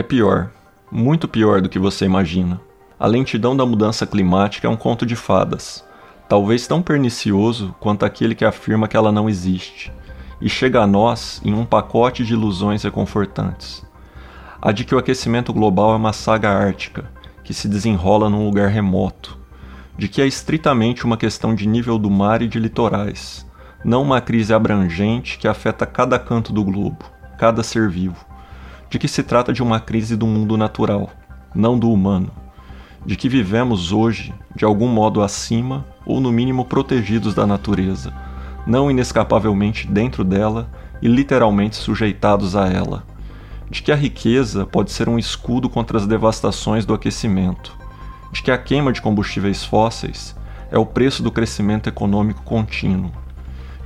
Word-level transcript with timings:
É 0.00 0.02
pior, 0.02 0.50
muito 0.90 1.28
pior 1.28 1.60
do 1.60 1.68
que 1.68 1.78
você 1.78 2.06
imagina. 2.06 2.58
A 2.98 3.06
lentidão 3.06 3.54
da 3.54 3.66
mudança 3.66 4.06
climática 4.06 4.66
é 4.66 4.70
um 4.70 4.74
conto 4.74 5.04
de 5.04 5.14
fadas, 5.14 5.84
talvez 6.26 6.66
tão 6.66 6.80
pernicioso 6.80 7.74
quanto 7.78 8.06
aquele 8.06 8.34
que 8.34 8.46
afirma 8.46 8.88
que 8.88 8.96
ela 8.96 9.12
não 9.12 9.28
existe, 9.28 9.92
e 10.40 10.48
chega 10.48 10.80
a 10.80 10.86
nós 10.86 11.42
em 11.44 11.52
um 11.52 11.66
pacote 11.66 12.24
de 12.24 12.32
ilusões 12.32 12.82
reconfortantes. 12.82 13.84
A 14.58 14.72
de 14.72 14.86
que 14.86 14.94
o 14.94 14.98
aquecimento 14.98 15.52
global 15.52 15.92
é 15.92 15.96
uma 15.96 16.14
saga 16.14 16.48
ártica, 16.48 17.10
que 17.44 17.52
se 17.52 17.68
desenrola 17.68 18.30
num 18.30 18.46
lugar 18.46 18.70
remoto, 18.70 19.38
de 19.98 20.08
que 20.08 20.22
é 20.22 20.26
estritamente 20.26 21.04
uma 21.04 21.18
questão 21.18 21.54
de 21.54 21.68
nível 21.68 21.98
do 21.98 22.08
mar 22.08 22.40
e 22.40 22.48
de 22.48 22.58
litorais, 22.58 23.46
não 23.84 24.00
uma 24.00 24.22
crise 24.22 24.54
abrangente 24.54 25.36
que 25.36 25.46
afeta 25.46 25.84
cada 25.84 26.18
canto 26.18 26.54
do 26.54 26.64
globo, 26.64 27.04
cada 27.36 27.62
ser 27.62 27.90
vivo, 27.90 28.29
de 28.90 28.98
que 28.98 29.06
se 29.06 29.22
trata 29.22 29.52
de 29.52 29.62
uma 29.62 29.78
crise 29.78 30.16
do 30.16 30.26
mundo 30.26 30.56
natural, 30.56 31.08
não 31.54 31.78
do 31.78 31.90
humano, 31.90 32.30
de 33.06 33.16
que 33.16 33.28
vivemos 33.28 33.92
hoje 33.92 34.34
de 34.54 34.64
algum 34.64 34.88
modo 34.88 35.22
acima 35.22 35.86
ou 36.04 36.20
no 36.20 36.32
mínimo 36.32 36.64
protegidos 36.64 37.32
da 37.32 37.46
natureza, 37.46 38.12
não 38.66 38.90
inescapavelmente 38.90 39.86
dentro 39.86 40.24
dela 40.24 40.68
e 41.00 41.08
literalmente 41.08 41.76
sujeitados 41.76 42.56
a 42.56 42.66
ela, 42.66 43.04
de 43.70 43.80
que 43.80 43.92
a 43.92 43.96
riqueza 43.96 44.66
pode 44.66 44.90
ser 44.90 45.08
um 45.08 45.18
escudo 45.18 45.70
contra 45.70 45.96
as 45.96 46.06
devastações 46.06 46.84
do 46.84 46.92
aquecimento, 46.92 47.78
de 48.32 48.42
que 48.42 48.50
a 48.50 48.58
queima 48.58 48.92
de 48.92 49.00
combustíveis 49.00 49.64
fósseis 49.64 50.36
é 50.70 50.78
o 50.78 50.84
preço 50.84 51.22
do 51.22 51.30
crescimento 51.30 51.88
econômico 51.88 52.42
contínuo, 52.42 53.12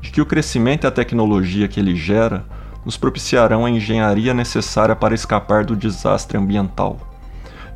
de 0.00 0.10
que 0.10 0.20
o 0.20 0.26
crescimento 0.26 0.84
e 0.84 0.86
a 0.86 0.90
tecnologia 0.90 1.68
que 1.68 1.78
ele 1.78 1.94
gera 1.94 2.46
nos 2.84 2.96
propiciarão 2.96 3.64
a 3.64 3.70
engenharia 3.70 4.34
necessária 4.34 4.94
para 4.94 5.14
escapar 5.14 5.64
do 5.64 5.74
desastre 5.74 6.36
ambiental, 6.36 6.98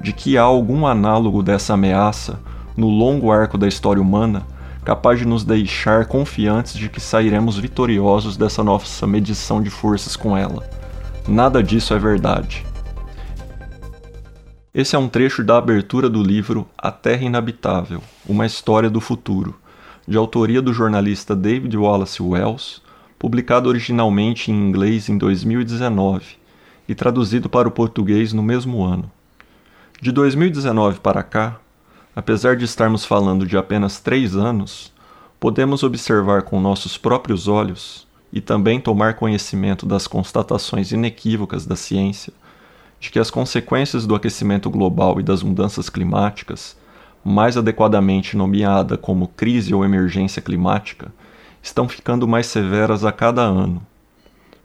de 0.00 0.12
que 0.12 0.36
há 0.36 0.42
algum 0.42 0.86
análogo 0.86 1.42
dessa 1.42 1.74
ameaça 1.74 2.40
no 2.76 2.88
longo 2.88 3.32
arco 3.32 3.58
da 3.58 3.66
história 3.66 4.00
humana 4.00 4.46
capaz 4.84 5.18
de 5.18 5.26
nos 5.26 5.44
deixar 5.44 6.06
confiantes 6.06 6.72
de 6.72 6.88
que 6.88 6.98
sairemos 6.98 7.58
vitoriosos 7.58 8.38
dessa 8.38 8.64
nossa 8.64 9.06
medição 9.06 9.62
de 9.62 9.68
forças 9.68 10.16
com 10.16 10.34
ela. 10.34 10.66
Nada 11.28 11.62
disso 11.62 11.92
é 11.92 11.98
verdade. 11.98 12.64
Esse 14.72 14.96
é 14.96 14.98
um 14.98 15.08
trecho 15.08 15.44
da 15.44 15.58
abertura 15.58 16.08
do 16.08 16.22
livro 16.22 16.66
A 16.78 16.90
Terra 16.90 17.24
Inabitável 17.24 18.00
Uma 18.26 18.46
História 18.46 18.88
do 18.88 19.00
Futuro, 19.00 19.54
de 20.06 20.16
autoria 20.16 20.62
do 20.62 20.72
jornalista 20.72 21.36
David 21.36 21.76
Wallace 21.76 22.22
Wells, 22.22 22.80
publicado 23.18 23.68
originalmente 23.68 24.50
em 24.50 24.54
inglês 24.54 25.08
em 25.08 25.18
2019 25.18 26.36
e 26.88 26.94
traduzido 26.94 27.48
para 27.48 27.66
o 27.66 27.70
português 27.70 28.32
no 28.32 28.42
mesmo 28.42 28.84
ano. 28.84 29.10
De 30.00 30.12
2019 30.12 31.00
para 31.00 31.22
cá, 31.22 31.58
apesar 32.14 32.56
de 32.56 32.64
estarmos 32.64 33.04
falando 33.04 33.46
de 33.46 33.56
apenas 33.56 33.98
três 33.98 34.36
anos, 34.36 34.92
podemos 35.40 35.82
observar 35.82 36.42
com 36.42 36.60
nossos 36.60 36.96
próprios 36.96 37.48
olhos 37.48 38.06
e 38.32 38.40
também 38.40 38.80
tomar 38.80 39.14
conhecimento 39.14 39.84
das 39.86 40.06
constatações 40.06 40.92
inequívocas 40.92 41.66
da 41.66 41.74
ciência 41.74 42.32
de 43.00 43.10
que 43.10 43.18
as 43.18 43.30
consequências 43.30 44.06
do 44.06 44.14
aquecimento 44.14 44.68
global 44.68 45.20
e 45.20 45.22
das 45.22 45.42
mudanças 45.42 45.88
climáticas, 45.88 46.76
mais 47.24 47.56
adequadamente 47.56 48.36
nomeada 48.36 48.96
como 48.96 49.28
crise 49.28 49.74
ou 49.74 49.84
emergência 49.84 50.42
climática, 50.42 51.12
estão 51.62 51.88
ficando 51.88 52.26
mais 52.26 52.46
severas 52.46 53.04
a 53.04 53.12
cada 53.12 53.42
ano. 53.42 53.82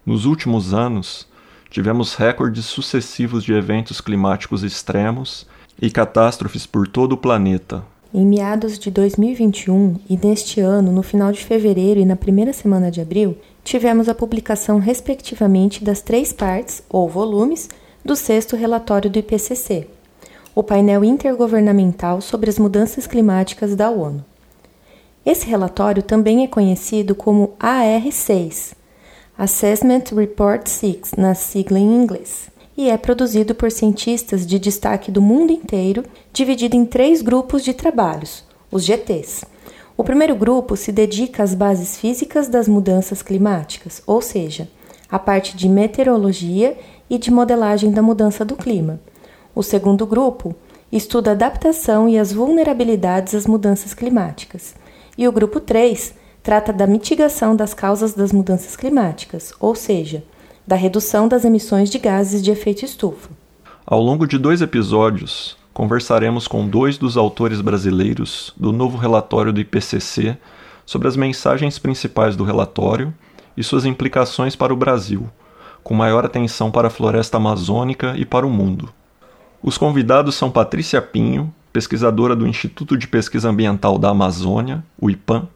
Nos 0.06 0.26
últimos 0.26 0.74
anos, 0.74 1.28
tivemos 1.70 2.16
recordes 2.16 2.66
sucessivos 2.66 3.44
de 3.44 3.54
eventos 3.54 4.02
climáticos 4.02 4.64
extremos 4.64 5.48
e 5.82 5.90
catástrofes 5.90 6.66
por 6.66 6.88
todo 6.88 7.14
o 7.14 7.18
planeta. 7.18 7.84
Em 8.14 8.26
meados 8.26 8.78
de 8.78 8.92
2021 8.92 9.96
e 10.08 10.16
neste 10.16 10.62
ano, 10.62 10.92
no 10.92 11.02
final 11.02 11.32
de 11.32 11.44
fevereiro 11.44 12.00
e 12.00 12.06
na 12.06 12.16
primeira 12.16 12.54
semana 12.54 12.92
de 12.92 13.02
abril, 13.02 13.36
tivemos 13.64 14.08
a 14.08 14.14
publicação, 14.14 14.78
respectivamente, 14.78 15.84
das 15.84 16.02
três 16.02 16.32
partes, 16.32 16.84
ou 16.90 17.10
volumes, 17.10 17.70
do 18.06 18.16
sexto 18.16 18.56
relatório 18.56 19.10
do 19.10 19.18
IPCC, 19.18 19.88
o 20.54 20.62
painel 20.62 21.04
intergovernamental 21.04 22.22
sobre 22.22 22.50
as 22.50 22.60
mudanças 22.60 23.08
climáticas 23.08 23.76
da 23.76 23.90
ONU. 23.90 24.24
Esse 25.26 25.46
relatório 25.46 26.04
também 26.04 26.44
é 26.44 26.48
conhecido 26.48 27.16
como 27.16 27.54
AR6, 27.58 28.74
Assessment 29.38 30.04
Report 30.14 30.68
6, 30.68 31.14
na 31.18 31.34
sigla 31.34 31.80
em 31.80 32.04
inglês, 32.04 32.50
e 32.76 32.90
é 32.90 32.98
produzido 32.98 33.56
por 33.56 33.72
cientistas 33.72 34.46
de 34.46 34.60
destaque 34.60 35.10
do 35.10 35.22
mundo 35.22 35.54
inteiro, 35.54 36.04
dividido 36.34 36.76
em 36.76 36.86
três 36.86 37.22
grupos 37.22 37.64
de 37.64 37.74
trabalhos, 37.74 38.44
os 38.70 38.84
GTs. 38.84 39.46
O 39.96 40.04
primeiro 40.04 40.36
grupo 40.36 40.76
se 40.76 40.92
dedica 40.92 41.42
às 41.42 41.54
bases 41.54 41.98
físicas 41.98 42.50
das 42.50 42.68
mudanças 42.68 43.22
climáticas, 43.22 44.04
ou 44.06 44.22
seja, 44.22 44.68
a 45.10 45.18
parte 45.18 45.56
de 45.56 45.70
meteorologia 45.70 46.78
e 47.10 47.18
de 47.18 47.32
modelagem 47.32 47.92
da 47.92 48.02
mudança 48.02 48.44
do 48.44 48.58
clima. 48.58 49.00
O 49.56 49.64
segundo 49.64 50.06
grupo 50.06 50.54
estuda 50.92 51.32
a 51.32 51.34
adaptação 51.34 52.10
e 52.10 52.20
as 52.20 52.34
vulnerabilidades 52.34 53.34
às 53.34 53.48
mudanças 53.48 53.94
climáticas. 53.94 54.76
E 55.18 55.28
o 55.28 55.32
grupo 55.32 55.60
3 55.60 56.14
trata 56.42 56.74
da 56.74 56.88
mitigação 56.88 57.56
das 57.56 57.74
causas 57.74 58.14
das 58.14 58.32
mudanças 58.32 58.76
climáticas, 58.76 59.54
ou 59.60 59.76
seja, 59.76 60.24
da 60.66 60.76
redução 60.76 61.28
das 61.28 61.46
emissões 61.46 61.90
de 61.90 62.00
gases 62.00 62.42
de 62.42 62.52
efeito 62.52 62.84
estufa. 62.84 63.30
Ao 63.86 64.02
longo 64.02 64.26
de 64.26 64.38
dois 64.38 64.62
episódios, 64.62 65.56
conversaremos 65.74 66.48
com 66.48 66.68
dois 66.68 66.98
dos 66.98 67.16
autores 67.16 67.62
brasileiros 67.62 68.54
do 68.58 68.72
novo 68.72 68.98
relatório 68.98 69.54
do 69.54 69.60
IPCC 69.60 70.38
sobre 70.86 71.08
as 71.08 71.16
mensagens 71.16 71.78
principais 71.78 72.36
do 72.36 72.44
relatório 72.44 73.14
e 73.56 73.64
suas 73.64 73.86
implicações 73.86 74.56
para 74.56 74.74
o 74.74 74.78
Brasil, 74.78 75.30
com 75.84 75.94
maior 75.94 76.26
atenção 76.26 76.72
para 76.72 76.88
a 76.88 76.92
floresta 76.92 77.38
amazônica 77.38 78.16
e 78.18 78.26
para 78.26 78.48
o 78.48 78.50
mundo. 78.50 78.90
Os 79.62 79.78
convidados 79.78 80.36
são 80.36 80.50
Patrícia 80.50 81.02
Pinho, 81.02 81.54
pesquisadora 81.74 82.36
do 82.36 82.46
Instituto 82.46 82.96
de 82.96 83.08
Pesquisa 83.08 83.50
Ambiental 83.50 83.98
da 83.98 84.10
Amazônia, 84.10 84.84
o 84.96 85.10
IPAM, 85.10 85.48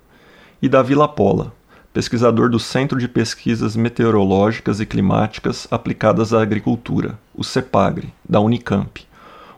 e 0.60 0.68
Davi 0.68 0.96
Lapola, 0.96 1.54
pesquisador 1.94 2.50
do 2.50 2.60
Centro 2.60 2.98
de 2.98 3.08
Pesquisas 3.08 3.76
Meteorológicas 3.76 4.80
e 4.80 4.86
Climáticas 4.88 5.68
Aplicadas 5.70 6.34
à 6.34 6.42
Agricultura, 6.42 7.20
o 7.36 7.44
CEPAGRE, 7.44 8.12
da 8.28 8.40
Unicamp. 8.40 9.06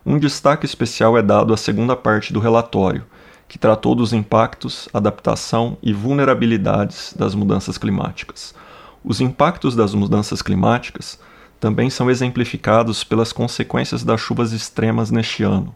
Um 0.06 0.20
destaque 0.20 0.66
especial 0.66 1.18
é 1.18 1.22
dado 1.22 1.54
à 1.54 1.58
segunda 1.58 1.96
parte 1.96 2.34
do 2.34 2.42
relatório, 2.42 3.06
que 3.48 3.58
tratou 3.58 3.96
dos 3.96 4.12
impactos, 4.12 4.90
adaptação 4.94 5.78
e 5.82 5.94
vulnerabilidades 5.94 7.14
das 7.18 7.34
mudanças 7.34 7.78
climáticas. 7.78 8.54
Os 9.02 9.22
impactos 9.22 9.78
das 9.78 9.94
mudanças 9.94 10.42
climáticas 10.42 11.18
também 11.58 11.90
são 11.90 12.12
exemplificados 12.12 13.02
pelas 13.02 13.32
consequências 13.32 14.04
das 14.04 14.20
chuvas 14.20 14.52
extremas 14.52 15.10
neste 15.10 15.42
ano, 15.42 15.74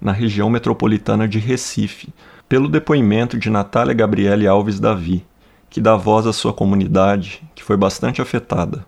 na 0.00 0.12
região 0.12 0.48
metropolitana 0.48 1.26
de 1.26 1.38
Recife, 1.38 2.08
pelo 2.48 2.68
depoimento 2.68 3.38
de 3.38 3.50
Natália 3.50 3.94
Gabriele 3.94 4.46
Alves 4.46 4.80
Davi, 4.80 5.24
que 5.68 5.80
dá 5.80 5.96
voz 5.96 6.26
à 6.26 6.32
sua 6.32 6.52
comunidade, 6.52 7.42
que 7.54 7.62
foi 7.62 7.76
bastante 7.76 8.22
afetada. 8.22 8.86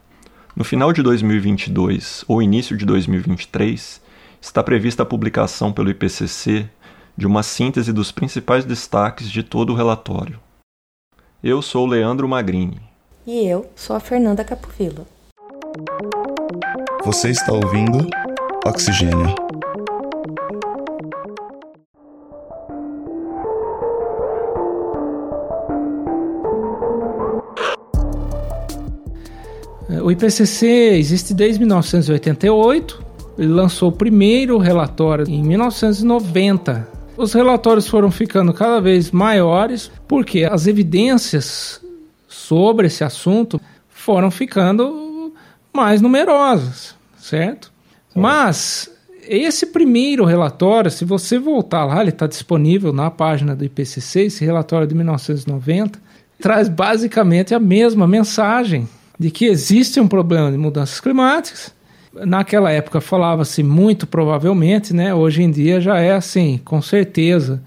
No 0.57 0.65
final 0.65 0.93
de 0.93 1.03
2022 1.03 2.25
ou 2.27 2.43
início 2.43 2.77
de 2.77 2.85
2023, 2.85 4.01
está 4.41 4.63
prevista 4.63 5.03
a 5.03 5.07
publicação 5.07 5.73
pelo 5.73 5.91
IPCC 5.91 6.69
de 7.17 7.27
uma 7.27 7.43
síntese 7.43 7.93
dos 7.93 8.11
principais 8.11 8.65
destaques 8.65 9.31
de 9.31 9.43
todo 9.43 9.73
o 9.73 9.77
relatório. 9.77 10.41
Eu 11.43 11.61
sou 11.61 11.87
Leandro 11.87 12.29
Magrini. 12.29 12.81
E 13.27 13.47
eu 13.47 13.71
sou 13.77 13.95
a 13.95 14.01
Fernanda 14.01 14.43
Capovilla. 14.43 15.07
Você 17.05 17.31
está 17.31 17.53
ouvindo 17.53 18.07
Oxigênio. 18.67 19.35
O 29.99 30.11
IPCC 30.11 30.67
existe 30.95 31.35
desde 31.35 31.59
1988. 31.59 33.03
Ele 33.37 33.49
lançou 33.49 33.89
o 33.89 33.93
primeiro 33.93 34.59
relatório 34.59 35.29
em 35.29 35.43
1990. 35.43 36.87
Os 37.17 37.33
relatórios 37.33 37.89
foram 37.89 38.11
ficando 38.11 38.53
cada 38.53 38.81
vez 38.81 39.11
maiores 39.11 39.91
porque 40.07 40.45
as 40.45 40.67
evidências 40.67 41.81
sobre 42.29 42.87
esse 42.87 43.03
assunto 43.03 43.61
foram 43.89 44.31
ficando 44.31 45.35
mais 45.73 46.01
numerosas, 46.01 46.95
certo? 47.19 47.73
Mas 48.15 48.91
esse 49.29 49.67
primeiro 49.67 50.25
relatório, 50.25 50.91
se 50.91 51.05
você 51.05 51.39
voltar 51.39 51.85
lá, 51.85 52.01
ele 52.01 52.11
está 52.11 52.27
disponível 52.27 52.93
na 52.93 53.11
página 53.11 53.55
do 53.55 53.65
IPCC, 53.65 54.23
esse 54.23 54.45
relatório 54.45 54.87
de 54.87 54.95
1990, 54.95 55.99
traz 56.41 56.69
basicamente 56.69 57.55
a 57.55 57.61
mesma 57.61 58.07
mensagem 58.07 58.89
de 59.21 59.31
que 59.31 59.45
existe 59.45 60.01
um 60.01 60.09
problema 60.09 60.51
de 60.51 60.59
mudanças 60.59 60.99
climáticas 60.99 61.73
Naquela 62.13 62.73
época 62.73 63.01
falava-se 63.01 63.63
muito 63.63 64.07
provavelmente, 64.07 64.93
né? 64.93 65.15
Hoje 65.15 65.43
em 65.43 65.51
dia 65.51 65.81
já 65.81 65.99
é 66.01 66.13
assim, 66.13 66.61
com 66.65 66.83
certeza. 66.83 67.63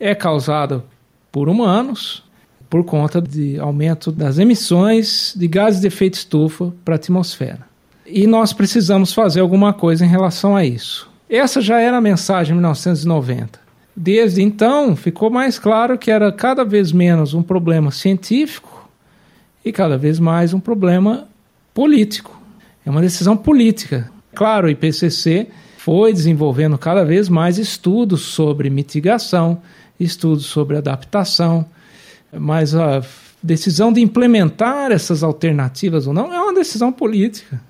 É 0.00 0.14
causado 0.14 0.82
por 1.30 1.48
humanos 1.48 2.24
por 2.68 2.84
conta 2.84 3.20
de 3.22 3.58
aumento 3.58 4.10
das 4.10 4.38
emissões 4.38 5.32
de 5.36 5.46
gases 5.46 5.80
de 5.80 5.86
efeito 5.86 6.14
estufa 6.14 6.72
para 6.84 6.94
a 6.94 6.96
atmosfera. 6.96 7.60
E 8.04 8.26
nós 8.26 8.52
precisamos 8.52 9.12
fazer 9.12 9.40
alguma 9.40 9.72
coisa 9.72 10.04
em 10.04 10.08
relação 10.08 10.56
a 10.56 10.64
isso. 10.64 11.08
Essa 11.30 11.60
já 11.60 11.80
era 11.80 11.98
a 11.98 12.00
mensagem 12.00 12.52
em 12.52 12.56
1990. 12.56 13.60
Desde 13.96 14.42
então, 14.42 14.96
ficou 14.96 15.30
mais 15.30 15.56
claro 15.56 15.96
que 15.96 16.10
era 16.10 16.32
cada 16.32 16.64
vez 16.64 16.90
menos 16.90 17.32
um 17.32 17.44
problema 17.44 17.92
científico 17.92 18.73
e 19.64 19.72
cada 19.72 19.96
vez 19.96 20.18
mais 20.20 20.52
um 20.52 20.60
problema 20.60 21.26
político. 21.72 22.38
É 22.84 22.90
uma 22.90 23.00
decisão 23.00 23.36
política. 23.36 24.10
Claro, 24.34 24.66
o 24.66 24.70
IPCC 24.70 25.48
foi 25.78 26.12
desenvolvendo 26.12 26.76
cada 26.76 27.04
vez 27.04 27.28
mais 27.28 27.58
estudos 27.58 28.22
sobre 28.22 28.68
mitigação, 28.68 29.62
estudos 29.98 30.46
sobre 30.46 30.76
adaptação, 30.76 31.64
mas 32.32 32.74
a 32.74 33.02
decisão 33.42 33.92
de 33.92 34.00
implementar 34.00 34.90
essas 34.90 35.22
alternativas 35.22 36.06
ou 36.06 36.12
não 36.12 36.32
é 36.32 36.40
uma 36.40 36.54
decisão 36.54 36.92
política. 36.92 37.60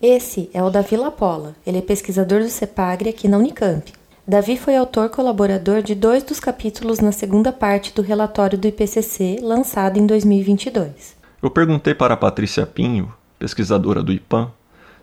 Esse 0.00 0.50
é 0.52 0.62
o 0.62 0.68
Davi 0.68 0.96
Lapola. 0.96 1.54
Ele 1.66 1.78
é 1.78 1.82
pesquisador 1.82 2.40
do 2.40 2.48
CEPAGRE 2.48 3.08
aqui 3.08 3.28
na 3.28 3.38
Unicamp. 3.38 3.92
Davi 4.26 4.56
foi 4.56 4.74
autor 4.74 5.10
colaborador 5.10 5.82
de 5.82 5.94
dois 5.94 6.22
dos 6.22 6.40
capítulos 6.40 6.98
na 6.98 7.12
segunda 7.12 7.52
parte 7.52 7.94
do 7.94 8.00
relatório 8.00 8.56
do 8.56 8.66
IPCC, 8.66 9.40
lançado 9.42 9.98
em 9.98 10.06
2022. 10.06 11.14
Eu 11.42 11.50
perguntei 11.50 11.94
para 11.94 12.16
Patrícia 12.16 12.64
Pinho, 12.64 13.12
pesquisadora 13.38 14.02
do 14.02 14.10
IPAM, 14.10 14.50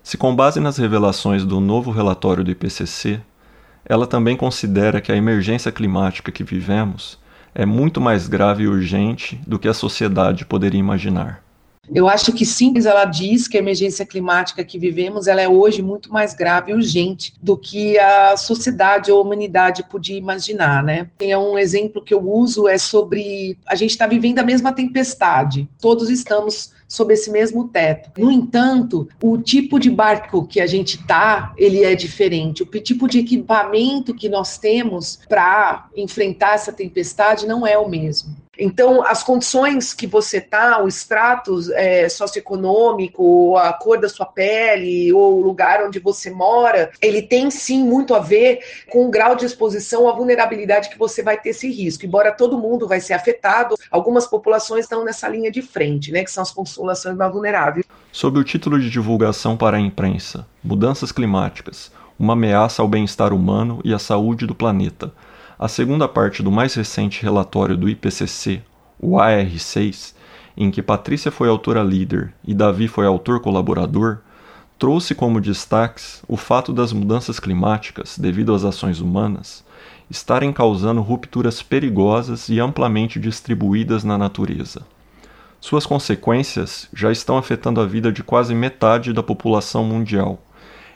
se 0.01 0.17
com 0.17 0.35
base 0.35 0.59
nas 0.59 0.77
revelações 0.77 1.45
do 1.45 1.59
novo 1.59 1.91
relatório 1.91 2.43
do 2.43 2.49
IPCC, 2.49 3.21
ela 3.85 4.07
também 4.07 4.35
considera 4.35 4.99
que 4.99 5.11
a 5.11 5.15
emergência 5.15 5.71
climática 5.71 6.31
que 6.31 6.43
vivemos 6.43 7.19
é 7.53 7.63
muito 7.63 8.01
mais 8.01 8.27
grave 8.27 8.63
e 8.63 8.67
urgente 8.67 9.39
do 9.45 9.59
que 9.59 9.67
a 9.67 9.73
sociedade 9.73 10.45
poderia 10.45 10.79
imaginar. 10.79 11.43
Eu 11.89 12.07
acho 12.07 12.31
que 12.31 12.45
sim, 12.45 12.73
ela 12.85 13.05
diz 13.05 13.47
que 13.47 13.57
a 13.57 13.59
emergência 13.59 14.05
climática 14.05 14.63
que 14.63 14.77
vivemos 14.77 15.27
ela 15.27 15.41
é 15.41 15.49
hoje 15.49 15.81
muito 15.81 16.11
mais 16.11 16.33
grave 16.33 16.71
e 16.71 16.75
urgente 16.75 17.33
do 17.41 17.57
que 17.57 17.97
a 17.97 18.37
sociedade 18.37 19.11
ou 19.11 19.19
a 19.19 19.21
humanidade 19.21 19.83
podia 19.89 20.17
imaginar, 20.17 20.83
né? 20.83 21.09
Tem 21.17 21.35
um 21.35 21.57
exemplo 21.57 22.01
que 22.01 22.13
eu 22.13 22.21
uso 22.21 22.67
é 22.67 22.77
sobre 22.77 23.57
a 23.65 23.75
gente 23.75 23.91
está 23.91 24.05
vivendo 24.05 24.39
a 24.39 24.43
mesma 24.43 24.71
tempestade. 24.71 25.67
Todos 25.79 26.09
estamos 26.09 26.71
sob 26.87 27.13
esse 27.13 27.31
mesmo 27.31 27.69
teto. 27.69 28.11
No 28.21 28.29
entanto, 28.29 29.07
o 29.23 29.37
tipo 29.37 29.79
de 29.79 29.89
barco 29.89 30.45
que 30.45 30.59
a 30.59 30.67
gente 30.67 31.01
tá, 31.05 31.53
ele 31.57 31.83
é 31.83 31.95
diferente. 31.95 32.63
O 32.63 32.65
tipo 32.65 33.07
de 33.07 33.19
equipamento 33.19 34.13
que 34.13 34.27
nós 34.27 34.57
temos 34.57 35.19
para 35.27 35.87
enfrentar 35.95 36.55
essa 36.55 36.73
tempestade 36.73 37.47
não 37.47 37.65
é 37.65 37.77
o 37.77 37.87
mesmo. 37.87 38.35
Então, 38.63 39.03
as 39.03 39.23
condições 39.23 39.91
que 39.91 40.05
você 40.05 40.37
está, 40.37 40.83
o 40.83 40.87
extrato 40.87 41.59
é, 41.73 42.07
socioeconômico, 42.07 43.57
a 43.57 43.73
cor 43.73 43.99
da 43.99 44.07
sua 44.07 44.27
pele, 44.27 45.11
ou 45.11 45.39
o 45.39 45.41
lugar 45.41 45.83
onde 45.83 45.97
você 45.97 46.29
mora, 46.29 46.91
ele 47.01 47.23
tem 47.23 47.49
sim 47.49 47.83
muito 47.83 48.13
a 48.13 48.19
ver 48.19 48.59
com 48.87 49.07
o 49.07 49.09
grau 49.09 49.35
de 49.35 49.45
exposição 49.45 50.07
à 50.07 50.13
vulnerabilidade 50.13 50.89
que 50.91 50.99
você 50.99 51.23
vai 51.23 51.39
ter 51.39 51.49
esse 51.49 51.71
risco. 51.71 52.05
Embora 52.05 52.31
todo 52.31 52.55
mundo 52.55 52.87
vai 52.87 53.01
ser 53.01 53.13
afetado, 53.13 53.73
algumas 53.89 54.27
populações 54.27 54.85
estão 54.85 55.03
nessa 55.03 55.27
linha 55.27 55.49
de 55.49 55.63
frente, 55.63 56.11
né, 56.11 56.23
que 56.23 56.29
são 56.29 56.43
as 56.43 56.51
populações 56.51 57.17
mais 57.17 57.33
vulneráveis. 57.33 57.83
Sob 58.11 58.37
o 58.37 58.43
título 58.43 58.79
de 58.79 58.91
divulgação 58.91 59.57
para 59.57 59.77
a 59.77 59.79
imprensa, 59.79 60.45
Mudanças 60.63 61.11
Climáticas, 61.11 61.91
uma 62.19 62.33
ameaça 62.33 62.83
ao 62.83 62.87
bem-estar 62.87 63.33
humano 63.33 63.81
e 63.83 63.91
à 63.91 63.97
saúde 63.97 64.45
do 64.45 64.53
planeta 64.53 65.11
a 65.61 65.67
segunda 65.67 66.07
parte 66.07 66.41
do 66.41 66.51
mais 66.51 66.73
recente 66.73 67.21
relatório 67.21 67.77
do 67.77 67.87
IPCC, 67.87 68.63
o 68.99 69.17
AR6, 69.17 70.15
em 70.57 70.71
que 70.71 70.81
Patrícia 70.81 71.29
foi 71.29 71.49
autora 71.49 71.83
líder 71.83 72.33
e 72.43 72.51
Davi 72.51 72.87
foi 72.87 73.05
autor 73.05 73.39
colaborador, 73.41 74.21
trouxe 74.79 75.13
como 75.13 75.39
destaques 75.39 76.23
o 76.27 76.35
fato 76.35 76.73
das 76.73 76.91
mudanças 76.91 77.39
climáticas, 77.39 78.17
devido 78.17 78.55
às 78.55 78.65
ações 78.65 79.01
humanas, 79.01 79.63
estarem 80.09 80.51
causando 80.51 80.99
rupturas 80.99 81.61
perigosas 81.61 82.49
e 82.49 82.59
amplamente 82.59 83.19
distribuídas 83.19 84.03
na 84.03 84.17
natureza. 84.17 84.81
Suas 85.59 85.85
consequências 85.85 86.89
já 86.91 87.11
estão 87.11 87.37
afetando 87.37 87.79
a 87.79 87.85
vida 87.85 88.11
de 88.11 88.23
quase 88.23 88.55
metade 88.55 89.13
da 89.13 89.21
população 89.21 89.83
mundial, 89.83 90.41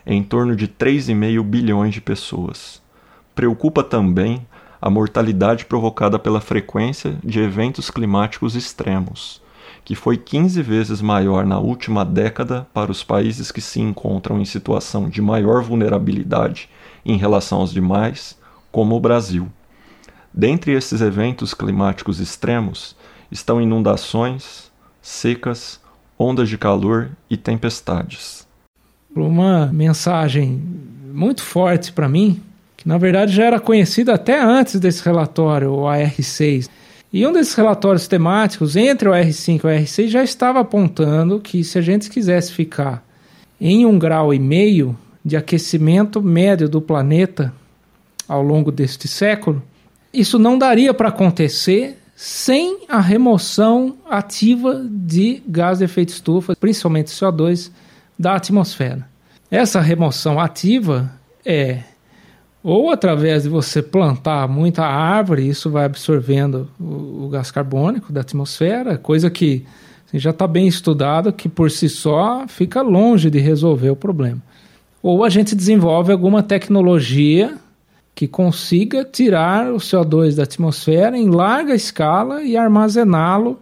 em 0.04 0.24
torno 0.24 0.56
de 0.56 0.66
3,5 0.66 1.40
bilhões 1.44 1.94
de 1.94 2.00
pessoas. 2.00 2.84
Preocupa 3.32 3.84
também 3.84 4.44
a 4.80 4.90
mortalidade 4.90 5.64
provocada 5.64 6.18
pela 6.18 6.40
frequência 6.40 7.18
de 7.24 7.40
eventos 7.40 7.90
climáticos 7.90 8.54
extremos, 8.54 9.42
que 9.84 9.94
foi 9.94 10.16
15 10.16 10.60
vezes 10.62 11.00
maior 11.00 11.46
na 11.46 11.58
última 11.58 12.04
década 12.04 12.66
para 12.74 12.90
os 12.90 13.02
países 13.02 13.50
que 13.50 13.60
se 13.60 13.80
encontram 13.80 14.40
em 14.40 14.44
situação 14.44 15.08
de 15.08 15.22
maior 15.22 15.62
vulnerabilidade 15.62 16.68
em 17.04 17.16
relação 17.16 17.58
aos 17.58 17.72
demais, 17.72 18.38
como 18.70 18.96
o 18.96 19.00
Brasil. 19.00 19.48
Dentre 20.32 20.72
esses 20.72 21.00
eventos 21.00 21.54
climáticos 21.54 22.20
extremos 22.20 22.96
estão 23.30 23.60
inundações, 23.60 24.70
secas, 25.00 25.80
ondas 26.18 26.48
de 26.48 26.58
calor 26.58 27.10
e 27.30 27.36
tempestades. 27.36 28.46
Uma 29.14 29.66
mensagem 29.66 30.62
muito 31.12 31.42
forte 31.42 31.92
para 31.92 32.08
mim 32.08 32.42
na 32.84 32.98
verdade 32.98 33.32
já 33.32 33.44
era 33.44 33.60
conhecido 33.60 34.10
até 34.12 34.40
antes 34.40 34.78
desse 34.78 35.04
relatório, 35.04 35.72
o 35.72 35.82
AR6. 35.84 36.68
E 37.12 37.26
um 37.26 37.32
desses 37.32 37.54
relatórios 37.54 38.06
temáticos, 38.06 38.76
entre 38.76 39.08
o 39.08 39.12
AR5 39.12 39.64
e 39.64 39.66
o 39.66 39.70
AR6, 39.70 40.08
já 40.08 40.22
estava 40.22 40.60
apontando 40.60 41.40
que 41.40 41.64
se 41.64 41.78
a 41.78 41.80
gente 41.80 42.10
quisesse 42.10 42.52
ficar 42.52 43.04
em 43.60 43.86
um 43.86 43.98
grau 43.98 44.34
e 44.34 44.38
meio 44.38 44.96
de 45.24 45.36
aquecimento 45.36 46.20
médio 46.20 46.68
do 46.68 46.80
planeta 46.80 47.52
ao 48.28 48.42
longo 48.42 48.70
deste 48.70 49.08
século, 49.08 49.62
isso 50.12 50.38
não 50.38 50.58
daria 50.58 50.92
para 50.92 51.08
acontecer 51.08 51.98
sem 52.14 52.80
a 52.88 53.00
remoção 53.00 53.96
ativa 54.08 54.82
de 54.88 55.42
gás 55.46 55.78
de 55.78 55.84
efeito 55.84 56.08
estufa, 56.08 56.56
principalmente 56.56 57.08
CO2, 57.08 57.70
da 58.18 58.34
atmosfera. 58.34 59.06
Essa 59.50 59.80
remoção 59.80 60.40
ativa 60.40 61.12
é 61.44 61.80
ou 62.68 62.90
através 62.90 63.44
de 63.44 63.48
você 63.48 63.80
plantar 63.80 64.48
muita 64.48 64.84
árvore, 64.84 65.48
isso 65.48 65.70
vai 65.70 65.84
absorvendo 65.84 66.68
o, 66.80 67.26
o 67.26 67.28
gás 67.28 67.48
carbônico 67.52 68.12
da 68.12 68.22
atmosfera, 68.22 68.98
coisa 68.98 69.30
que 69.30 69.64
assim, 70.04 70.18
já 70.18 70.30
está 70.30 70.48
bem 70.48 70.66
estudado, 70.66 71.32
que 71.32 71.48
por 71.48 71.70
si 71.70 71.88
só 71.88 72.44
fica 72.48 72.82
longe 72.82 73.30
de 73.30 73.38
resolver 73.38 73.90
o 73.90 73.94
problema. 73.94 74.42
Ou 75.00 75.22
a 75.22 75.28
gente 75.28 75.54
desenvolve 75.54 76.10
alguma 76.10 76.42
tecnologia 76.42 77.56
que 78.16 78.26
consiga 78.26 79.04
tirar 79.04 79.72
o 79.72 79.76
CO2 79.76 80.34
da 80.34 80.42
atmosfera 80.42 81.16
em 81.16 81.28
larga 81.30 81.72
escala 81.72 82.42
e 82.42 82.56
armazená-lo 82.56 83.60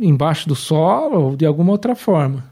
embaixo 0.00 0.48
do 0.48 0.54
solo 0.54 1.20
ou 1.20 1.36
de 1.36 1.44
alguma 1.44 1.72
outra 1.72 1.96
forma. 1.96 2.44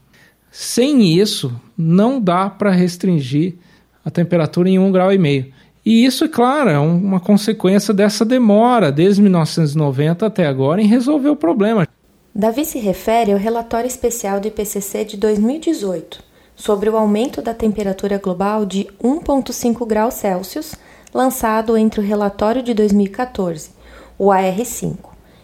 Sem 0.51 1.17
isso, 1.17 1.57
não 1.77 2.19
dá 2.19 2.49
para 2.49 2.71
restringir 2.71 3.55
a 4.03 4.11
temperatura 4.11 4.67
em 4.67 4.77
um 4.77 4.91
grau 4.91 5.13
e 5.13 5.17
meio. 5.17 5.62
E 5.85 6.05
isso, 6.05 6.23
é 6.23 6.27
claro, 6.29 6.69
é 6.69 6.79
uma 6.79 7.19
consequência 7.19 7.93
dessa 7.93 8.23
demora 8.23 8.91
desde 8.91 9.21
1990 9.21 10.25
até 10.25 10.45
agora 10.45 10.81
em 10.81 10.87
resolver 10.87 11.29
o 11.29 11.35
problema. 11.35 11.87
Davi 12.33 12.63
se 12.65 12.79
refere 12.79 13.33
ao 13.33 13.37
relatório 13.37 13.87
especial 13.87 14.39
do 14.39 14.47
IPCC 14.47 15.05
de 15.05 15.17
2018 15.17 16.23
sobre 16.55 16.89
o 16.89 16.97
aumento 16.97 17.41
da 17.41 17.53
temperatura 17.53 18.17
global 18.17 18.65
de 18.65 18.87
1,5 19.03 19.85
graus 19.85 20.15
Celsius, 20.15 20.75
lançado 21.13 21.75
entre 21.75 21.99
o 21.99 22.03
relatório 22.03 22.63
de 22.63 22.73
2014, 22.73 23.71
o 24.17 24.27
AR5, 24.27 24.97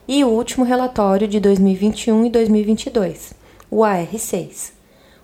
e 0.07 0.23
o 0.23 0.29
último 0.29 0.63
relatório 0.63 1.27
de 1.27 1.39
2021 1.39 2.25
e 2.25 2.29
2022, 2.29 3.33
o 3.69 3.81
AR6. 3.81 4.71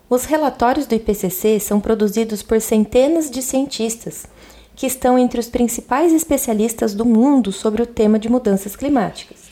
Os 0.08 0.24
relatórios 0.24 0.86
do 0.86 0.94
IPCC 0.94 1.58
são 1.58 1.80
produzidos 1.80 2.42
por 2.42 2.60
centenas 2.60 3.28
de 3.28 3.42
cientistas 3.42 4.26
que 4.76 4.86
estão 4.86 5.18
entre 5.18 5.40
os 5.40 5.48
principais 5.48 6.12
especialistas 6.12 6.94
do 6.94 7.04
mundo 7.04 7.50
sobre 7.50 7.82
o 7.82 7.86
tema 7.86 8.18
de 8.18 8.28
mudanças 8.28 8.76
climáticas. 8.76 9.46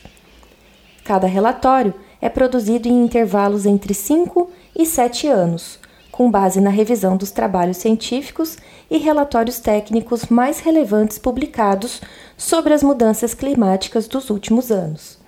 Cada 1.02 1.26
relatório 1.26 1.94
é 2.20 2.28
produzido 2.28 2.86
em 2.88 3.04
intervalos 3.04 3.64
entre 3.66 3.94
5 3.94 4.50
e 4.76 4.84
7 4.84 5.26
anos, 5.26 5.78
com 6.12 6.30
base 6.30 6.60
na 6.60 6.70
revisão 6.70 7.16
dos 7.16 7.30
trabalhos 7.30 7.78
científicos 7.78 8.56
e 8.90 8.98
relatórios 8.98 9.58
técnicos 9.58 10.26
mais 10.26 10.60
relevantes 10.60 11.18
publicados 11.18 12.00
sobre 12.36 12.72
as 12.72 12.82
mudanças 12.82 13.34
climáticas 13.34 14.06
dos 14.06 14.30
últimos 14.30 14.70
anos, 14.70 15.18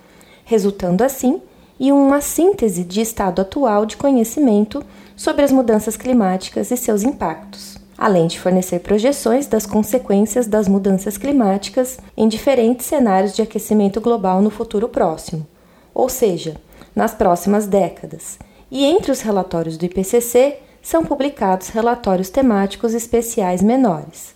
resultando 0.45 1.03
assim 1.03 1.41
e 1.79 1.91
uma 1.91 2.21
síntese 2.21 2.83
de 2.83 3.01
estado 3.01 3.41
atual 3.41 3.85
de 3.85 3.97
conhecimento 3.97 4.83
sobre 5.15 5.43
as 5.43 5.51
mudanças 5.51 5.97
climáticas 5.97 6.71
e 6.71 6.77
seus 6.77 7.03
impactos, 7.03 7.76
além 7.97 8.27
de 8.27 8.39
fornecer 8.39 8.79
projeções 8.79 9.47
das 9.47 9.65
consequências 9.65 10.45
das 10.45 10.67
mudanças 10.67 11.17
climáticas 11.17 11.97
em 12.15 12.27
diferentes 12.27 12.85
cenários 12.85 13.35
de 13.35 13.41
aquecimento 13.41 13.99
global 13.99 14.41
no 14.41 14.49
futuro 14.49 14.87
próximo, 14.87 15.47
ou 15.93 16.07
seja, 16.07 16.57
nas 16.95 17.13
próximas 17.13 17.65
décadas. 17.65 18.37
E 18.69 18.85
entre 18.85 19.11
os 19.11 19.21
relatórios 19.21 19.77
do 19.77 19.85
IPCC 19.85 20.59
são 20.81 21.03
publicados 21.03 21.69
relatórios 21.69 22.29
temáticos 22.29 22.93
especiais 22.93 23.61
menores. 23.61 24.35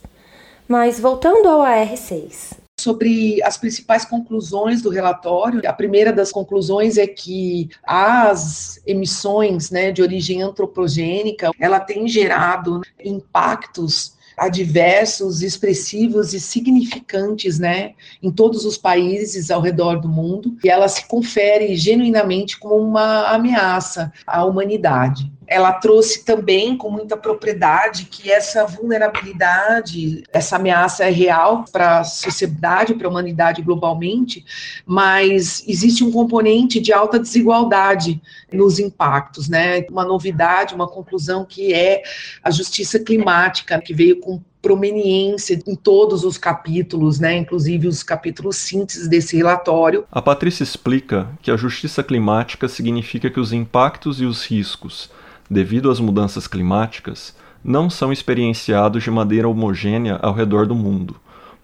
Mas 0.68 1.00
voltando 1.00 1.48
ao 1.48 1.62
AR6, 1.62 2.61
sobre 2.82 3.42
as 3.44 3.58
principais 3.58 4.04
conclusões 4.06 4.82
do 4.82 4.90
relatório. 4.90 5.62
A 5.66 5.74
primeira 5.74 6.12
das 6.12 6.32
conclusões 6.32 6.98
é 6.98 7.08
que 7.08 7.70
as 7.84 8.82
emissões 8.86 9.70
né, 9.70 9.92
de 9.92 10.02
origem 10.02 10.42
antropogênica, 10.42 11.52
ela 11.60 11.80
tem 11.80 12.08
gerado 12.08 12.82
impactos 13.04 14.20
adversos, 14.38 15.44
expressivos 15.44 16.34
e 16.34 16.40
significantes, 16.40 17.60
né, 17.60 17.94
em 18.24 18.32
todos 18.32 18.66
os 18.66 18.78
países 18.78 19.52
ao 19.52 19.62
redor 19.62 20.02
do 20.02 20.10
mundo, 20.10 20.56
e 20.64 20.70
ela 20.70 20.88
se 20.88 21.08
confere 21.08 21.76
genuinamente 21.76 22.58
como 22.60 22.76
uma 22.76 23.28
ameaça 23.28 24.12
à 24.26 24.44
humanidade 24.44 25.32
ela 25.52 25.74
trouxe 25.74 26.24
também 26.24 26.78
com 26.78 26.90
muita 26.90 27.18
propriedade 27.18 28.06
que 28.06 28.32
essa 28.32 28.66
vulnerabilidade, 28.66 30.24
essa 30.32 30.56
ameaça 30.56 31.04
é 31.04 31.10
real 31.10 31.66
para 31.70 32.00
a 32.00 32.04
sociedade, 32.06 32.94
para 32.94 33.06
a 33.06 33.10
humanidade 33.10 33.62
globalmente, 33.62 34.46
mas 34.86 35.62
existe 35.68 36.06
um 36.06 36.12
componente 36.12 36.80
de 36.80 36.94
alta 36.94 37.20
desigualdade 37.20 38.22
nos 38.50 38.80
impactos, 38.80 39.50
né? 39.50 39.86
Uma 39.92 40.06
novidade, 40.06 40.74
uma 40.74 40.88
conclusão 40.88 41.44
que 41.44 41.74
é 41.74 42.02
a 42.42 42.50
justiça 42.50 42.98
climática, 42.98 43.82
que 43.82 43.94
veio 43.94 44.22
com 44.22 44.42
promeniência 44.62 45.60
em 45.68 45.76
todos 45.76 46.24
os 46.24 46.38
capítulos, 46.38 47.20
né, 47.20 47.36
inclusive 47.36 47.88
os 47.88 48.04
capítulos 48.04 48.58
síntese 48.58 49.10
desse 49.10 49.36
relatório. 49.36 50.06
A 50.12 50.22
Patrícia 50.22 50.64
explica 50.64 51.28
que 51.42 51.50
a 51.50 51.58
justiça 51.58 52.04
climática 52.04 52.68
significa 52.68 53.28
que 53.30 53.40
os 53.40 53.52
impactos 53.52 54.22
e 54.22 54.26
os 54.26 54.46
riscos 54.46 55.10
devido 55.52 55.92
às 55.92 56.00
mudanças 56.00 56.48
climáticas, 56.48 57.36
não 57.62 57.90
são 57.90 58.10
experienciados 58.14 59.04
de 59.04 59.12
maneira 59.12 59.50
homogênea 59.50 60.18
ao 60.22 60.34
redor 60.34 60.66
do 60.66 60.74
mundo, 60.74 61.18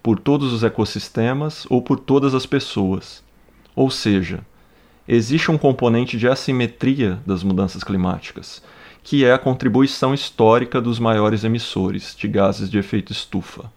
por 0.04 0.20
todos 0.20 0.52
os 0.52 0.62
ecossistemas 0.62 1.66
ou 1.70 1.82
por 1.82 1.98
todas 1.98 2.36
as 2.36 2.46
pessoas. 2.46 3.24
Ou 3.74 3.90
seja, 3.90 4.42
existe 5.08 5.50
um 5.50 5.58
componente 5.58 6.18
de 6.18 6.28
assimetria 6.28 7.22
das 7.26 7.44
mudanças 7.44 7.82
climáticas, 7.82 8.62
que 9.02 9.24
é 9.24 9.32
a 9.32 9.40
contribuição 9.40 10.14
histórica 10.14 10.82
dos 10.82 11.00
maiores 11.00 11.46
emissores 11.46 12.14
de 12.14 12.28
gases 12.28 12.70
de 12.70 12.78
efeito 12.78 13.14
estufa. 13.14 13.72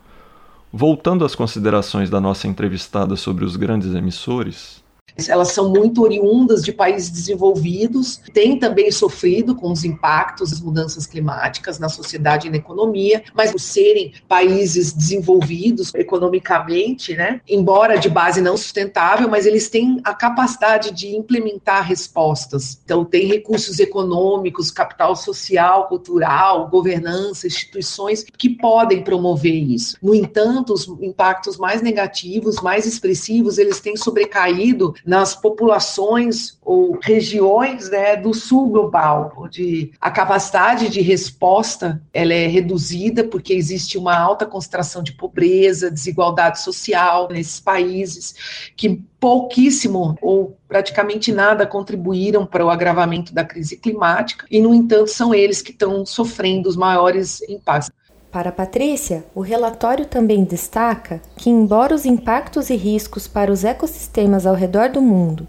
Voltando 0.73 1.25
às 1.25 1.37
considerações 1.37 2.11
da 2.11 2.21
nossa 2.21 2.49
entrevistada 2.49 3.15
sobre 3.15 3.45
os 3.45 3.55
grandes 3.55 3.95
emissores, 3.95 4.83
elas 5.29 5.53
são 5.53 5.71
muito 5.71 6.03
oriundas 6.03 6.63
de 6.63 6.73
países 6.73 7.11
desenvolvidos, 7.11 8.21
têm 8.33 8.59
também 8.59 8.91
sofrido 8.91 9.55
com 9.55 9.71
os 9.71 9.85
impactos 9.85 10.51
das 10.51 10.61
mudanças 10.61 11.07
climáticas 11.07 11.79
na 11.79 11.89
sociedade 11.89 12.47
e 12.47 12.51
na 12.51 12.57
economia, 12.57 13.23
mas 13.35 13.53
por 13.53 13.61
serem 13.61 14.13
países 14.29 14.93
desenvolvidos 14.93 15.95
economicamente, 15.95 17.15
né, 17.15 17.41
embora 17.49 17.99
de 17.99 18.09
base 18.09 18.41
não 18.41 18.57
sustentável, 18.57 19.29
mas 19.29 19.47
eles 19.47 19.69
têm 19.69 20.01
a 20.05 20.15
capacidade 20.15 20.91
de 20.93 21.15
implementar 21.17 21.85
respostas. 21.85 22.81
Então, 22.85 23.05
tem 23.05 23.27
recursos 23.27 23.79
econômicos, 23.79 24.71
capital 24.71 25.15
social, 25.17 25.89
cultural, 25.89 26.69
governança, 26.69 27.47
instituições 27.47 28.25
que 28.25 28.51
podem 28.51 29.03
promover 29.03 29.55
isso. 29.55 29.97
No 30.03 30.15
entanto, 30.15 30.73
os 30.73 30.87
impactos 31.01 31.57
mais 31.57 31.83
negativos, 31.83 32.57
mais 32.61 32.87
expressivos, 32.87 33.59
eles 33.59 33.81
têm 33.81 33.97
sobrecaído 33.97 34.95
nas 35.05 35.35
populações 35.35 36.59
ou 36.63 36.99
regiões 37.03 37.91
né, 37.91 38.17
do 38.17 38.33
sul 38.33 38.69
global, 38.69 39.33
onde 39.37 39.93
a 40.01 40.11
capacidade 40.11 40.89
de 40.89 41.01
resposta 41.01 42.01
ela 42.13 42.33
é 42.33 42.47
reduzida 42.47 43.25
porque 43.25 43.53
existe 43.53 43.99
uma 43.99 44.17
alta 44.17 44.47
concentração 44.47 45.03
de 45.03 45.13
pobreza, 45.13 45.91
desigualdade 45.91 46.61
social 46.61 47.29
nesses 47.31 47.61
países 47.61 48.73
que 48.77 49.03
pouquíssimo 49.19 50.17
ou 50.23 50.57
praticamente 50.67 51.31
nada 51.31 51.67
contribuíram 51.67 52.47
para 52.47 52.65
o 52.65 52.71
agravamento 52.71 53.35
da 53.35 53.45
crise 53.45 53.77
climática 53.77 54.47
e 54.51 54.61
no 54.61 54.75
entanto 54.75 55.11
são 55.11 55.35
eles 55.35 55.61
que 55.61 55.73
estão 55.73 56.07
sofrendo 56.07 56.69
os 56.69 56.77
maiores 56.77 57.43
impactos. 57.43 58.00
Para 58.31 58.53
Patrícia, 58.53 59.25
o 59.35 59.41
relatório 59.41 60.07
também 60.07 60.45
destaca 60.45 61.21
que, 61.37 61.51
embora 61.51 61.93
os 61.93 62.07
impactos 62.07 62.71
e 62.71 62.77
riscos 62.77 63.27
para 63.27 63.51
os 63.51 63.65
ecossistemas 63.65 64.47
ao 64.47 64.55
redor 64.55 64.89
do 64.89 65.03
mundo 65.03 65.49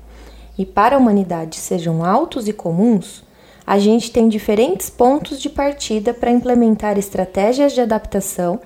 e 0.58 0.66
para 0.66 0.96
a 0.96 1.00
humanidade 1.00 1.58
sejam 1.58 2.04
altos 2.04 2.48
e 2.48 2.54
comuns, 2.54 3.24
a 3.68 3.78
gente 3.78 4.12
tem 4.12 4.28
diferentes 4.28 4.90
pontos 4.90 5.40
de 5.40 5.48
partida 5.48 6.12
para 6.12 6.32
implementar 6.32 6.98
estratégias 6.98 7.74
de 7.74 7.82
adaptação 7.82 8.60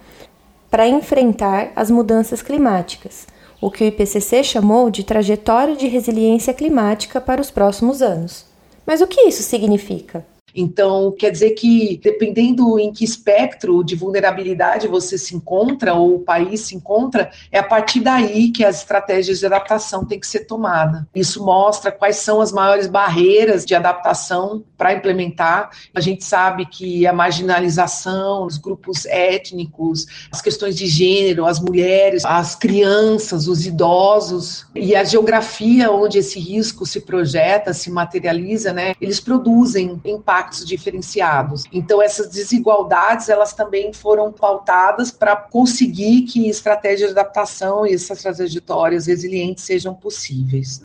para 0.71 0.87
enfrentar 0.87 1.73
as 1.75 1.91
mudanças 1.91 2.41
climáticas, 2.41 3.27
o 3.61 3.69
que 3.69 3.83
o 3.83 3.87
IPCC 3.87 4.45
chamou 4.45 4.89
de 4.89 5.03
trajetória 5.03 5.75
de 5.75 5.87
resiliência 5.87 6.53
climática 6.53 7.19
para 7.19 7.41
os 7.41 7.51
próximos 7.51 8.01
anos. 8.01 8.45
Mas 8.85 9.01
o 9.01 9.07
que 9.07 9.21
isso 9.21 9.43
significa? 9.43 10.25
Então, 10.55 11.11
quer 11.11 11.31
dizer 11.31 11.51
que, 11.51 11.99
dependendo 12.01 12.79
em 12.79 12.93
que 12.93 13.03
espectro 13.03 13.83
de 13.83 13.95
vulnerabilidade 13.95 14.87
você 14.87 15.17
se 15.17 15.35
encontra, 15.35 15.93
ou 15.93 16.15
o 16.15 16.19
país 16.19 16.61
se 16.61 16.75
encontra, 16.75 17.29
é 17.51 17.59
a 17.59 17.63
partir 17.63 17.99
daí 17.99 18.51
que 18.51 18.63
as 18.63 18.77
estratégias 18.79 19.39
de 19.39 19.45
adaptação 19.45 20.05
têm 20.05 20.19
que 20.19 20.27
ser 20.27 20.45
tomadas. 20.45 21.03
Isso 21.13 21.43
mostra 21.43 21.91
quais 21.91 22.17
são 22.17 22.39
as 22.39 22.51
maiores 22.51 22.87
barreiras 22.87 23.65
de 23.65 23.75
adaptação 23.75 24.63
para 24.77 24.93
implementar. 24.93 25.71
A 25.93 25.99
gente 25.99 26.23
sabe 26.23 26.65
que 26.65 27.05
a 27.05 27.11
marginalização, 27.11 28.45
os 28.45 28.57
grupos 28.57 29.05
étnicos, 29.05 30.05
as 30.31 30.41
questões 30.41 30.77
de 30.77 30.87
gênero, 30.87 31.45
as 31.45 31.59
mulheres, 31.59 32.23
as 32.23 32.55
crianças, 32.55 33.47
os 33.47 33.65
idosos 33.65 34.65
e 34.73 34.95
a 34.95 35.03
geografia 35.03 35.91
onde 35.91 36.19
esse 36.19 36.39
risco 36.39 36.85
se 36.85 37.01
projeta, 37.01 37.73
se 37.73 37.91
materializa, 37.91 38.71
né, 38.71 38.95
eles 39.01 39.19
produzem 39.19 39.99
impacto 40.05 40.44
impactos 40.45 40.65
diferenciados. 40.65 41.63
Então 41.71 42.01
essas 42.01 42.29
desigualdades 42.29 43.29
elas 43.29 43.53
também 43.53 43.91
foram 43.91 44.31
pautadas 44.31 45.11
para 45.11 45.35
conseguir 45.35 46.23
que 46.23 46.47
estratégias 46.47 47.13
de 47.13 47.19
adaptação 47.19 47.85
e 47.85 47.93
essas 47.93 48.21
trajetórias 48.21 49.07
resilientes 49.07 49.63
sejam 49.63 49.93
possíveis. 49.93 50.81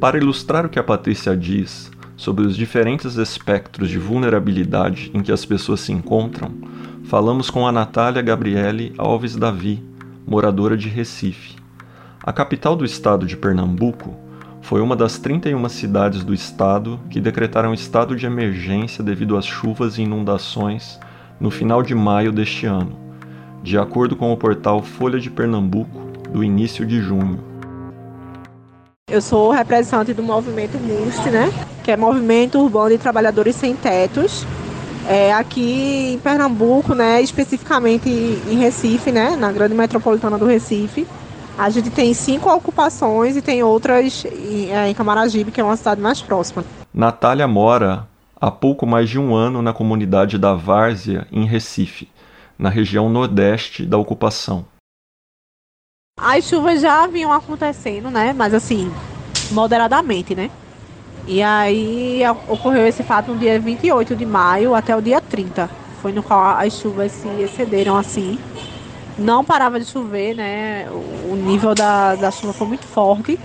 Para 0.00 0.16
ilustrar 0.16 0.64
o 0.64 0.68
que 0.68 0.78
a 0.78 0.84
Patrícia 0.84 1.36
diz 1.36 1.90
sobre 2.16 2.46
os 2.46 2.56
diferentes 2.56 3.16
espectros 3.16 3.88
de 3.88 3.98
vulnerabilidade 3.98 5.10
em 5.12 5.22
que 5.22 5.32
as 5.32 5.44
pessoas 5.44 5.80
se 5.80 5.92
encontram, 5.92 6.52
falamos 7.04 7.50
com 7.50 7.66
a 7.66 7.72
Natália 7.72 8.22
Gabriele 8.22 8.94
Alves 8.96 9.36
Davi, 9.36 9.82
moradora 10.26 10.76
de 10.76 10.88
Recife. 10.88 11.56
A 12.22 12.32
capital 12.32 12.76
do 12.76 12.84
estado 12.84 13.26
de 13.26 13.36
Pernambuco 13.36 14.27
foi 14.68 14.82
uma 14.82 14.94
das 14.94 15.16
31 15.16 15.66
cidades 15.70 16.22
do 16.22 16.34
estado 16.34 17.00
que 17.08 17.22
decretaram 17.22 17.72
estado 17.72 18.14
de 18.14 18.26
emergência 18.26 19.02
devido 19.02 19.34
às 19.34 19.46
chuvas 19.46 19.96
e 19.96 20.02
inundações 20.02 21.00
no 21.40 21.50
final 21.50 21.82
de 21.82 21.94
maio 21.94 22.30
deste 22.30 22.66
ano, 22.66 22.94
de 23.62 23.78
acordo 23.78 24.14
com 24.14 24.30
o 24.30 24.36
portal 24.36 24.82
Folha 24.82 25.18
de 25.18 25.30
Pernambuco, 25.30 25.98
do 26.30 26.44
início 26.44 26.84
de 26.84 27.00
junho. 27.00 27.42
Eu 29.10 29.22
sou 29.22 29.50
representante 29.52 30.12
do 30.12 30.22
movimento 30.22 30.76
MUST, 30.76 31.30
né? 31.30 31.50
que 31.82 31.90
é 31.90 31.96
Movimento 31.96 32.58
Urbano 32.58 32.90
de 32.90 32.98
Trabalhadores 32.98 33.56
Sem 33.56 33.74
Tetos, 33.74 34.44
é, 35.08 35.32
aqui 35.32 36.12
em 36.12 36.18
Pernambuco, 36.18 36.94
né, 36.94 37.22
especificamente 37.22 38.10
em 38.10 38.58
Recife, 38.58 39.10
né, 39.10 39.34
na 39.34 39.50
grande 39.50 39.74
metropolitana 39.74 40.36
do 40.36 40.44
Recife. 40.44 41.06
A 41.58 41.70
gente 41.70 41.90
tem 41.90 42.14
cinco 42.14 42.48
ocupações 42.48 43.36
e 43.36 43.42
tem 43.42 43.64
outras 43.64 44.24
em, 44.24 44.70
é, 44.70 44.88
em 44.88 44.94
Camaragibe, 44.94 45.50
que 45.50 45.60
é 45.60 45.64
uma 45.64 45.76
cidade 45.76 46.00
mais 46.00 46.22
próxima. 46.22 46.64
Natália 46.94 47.48
mora 47.48 48.06
há 48.40 48.48
pouco 48.48 48.86
mais 48.86 49.10
de 49.10 49.18
um 49.18 49.34
ano 49.34 49.60
na 49.60 49.72
comunidade 49.72 50.38
da 50.38 50.54
Várzea, 50.54 51.26
em 51.32 51.44
Recife, 51.44 52.08
na 52.56 52.68
região 52.68 53.08
nordeste 53.08 53.84
da 53.84 53.98
ocupação. 53.98 54.64
As 56.16 56.44
chuvas 56.44 56.80
já 56.80 57.04
vinham 57.08 57.32
acontecendo, 57.32 58.08
né? 58.08 58.32
Mas 58.32 58.54
assim, 58.54 58.92
moderadamente, 59.50 60.36
né? 60.36 60.52
E 61.26 61.42
aí 61.42 62.22
ocorreu 62.46 62.86
esse 62.86 63.02
fato 63.02 63.32
no 63.32 63.38
dia 63.38 63.58
28 63.58 64.14
de 64.14 64.24
maio 64.24 64.76
até 64.76 64.94
o 64.94 65.02
dia 65.02 65.20
30. 65.20 65.68
Foi 66.00 66.12
no 66.12 66.22
qual 66.22 66.56
as 66.56 66.74
chuvas 66.74 67.10
se 67.10 67.26
excederam 67.40 67.96
assim 67.96 68.38
não 69.18 69.44
parava 69.44 69.80
de 69.80 69.86
chover, 69.86 70.34
né? 70.34 70.88
O 71.30 71.34
nível 71.34 71.74
da, 71.74 72.14
da 72.14 72.30
chuva 72.30 72.52
foi 72.52 72.66
muito 72.66 72.86
forte. 72.86 73.38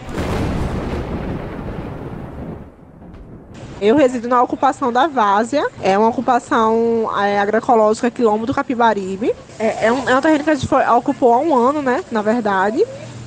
Eu 3.81 3.97
resido 3.97 4.29
na 4.29 4.41
ocupação 4.41 4.93
da 4.93 5.07
Várzea. 5.07 5.67
É 5.81 5.97
uma 5.97 6.07
ocupação 6.07 7.09
é, 7.19 7.39
agroecológica 7.39 8.09
quilombo 8.09 8.45
do 8.45 8.53
Capibaribe. 8.53 9.33
É, 9.59 9.87
é, 9.87 9.91
um, 9.91 10.07
é 10.07 10.15
um 10.15 10.21
terreno 10.21 10.43
que 10.43 10.49
a 10.49 10.55
gente 10.55 10.67
foi, 10.67 10.87
ocupou 10.87 11.33
há 11.33 11.39
um 11.39 11.55
ano, 11.55 11.81
né? 11.81 12.03
Na 12.09 12.21
verdade. 12.21 12.85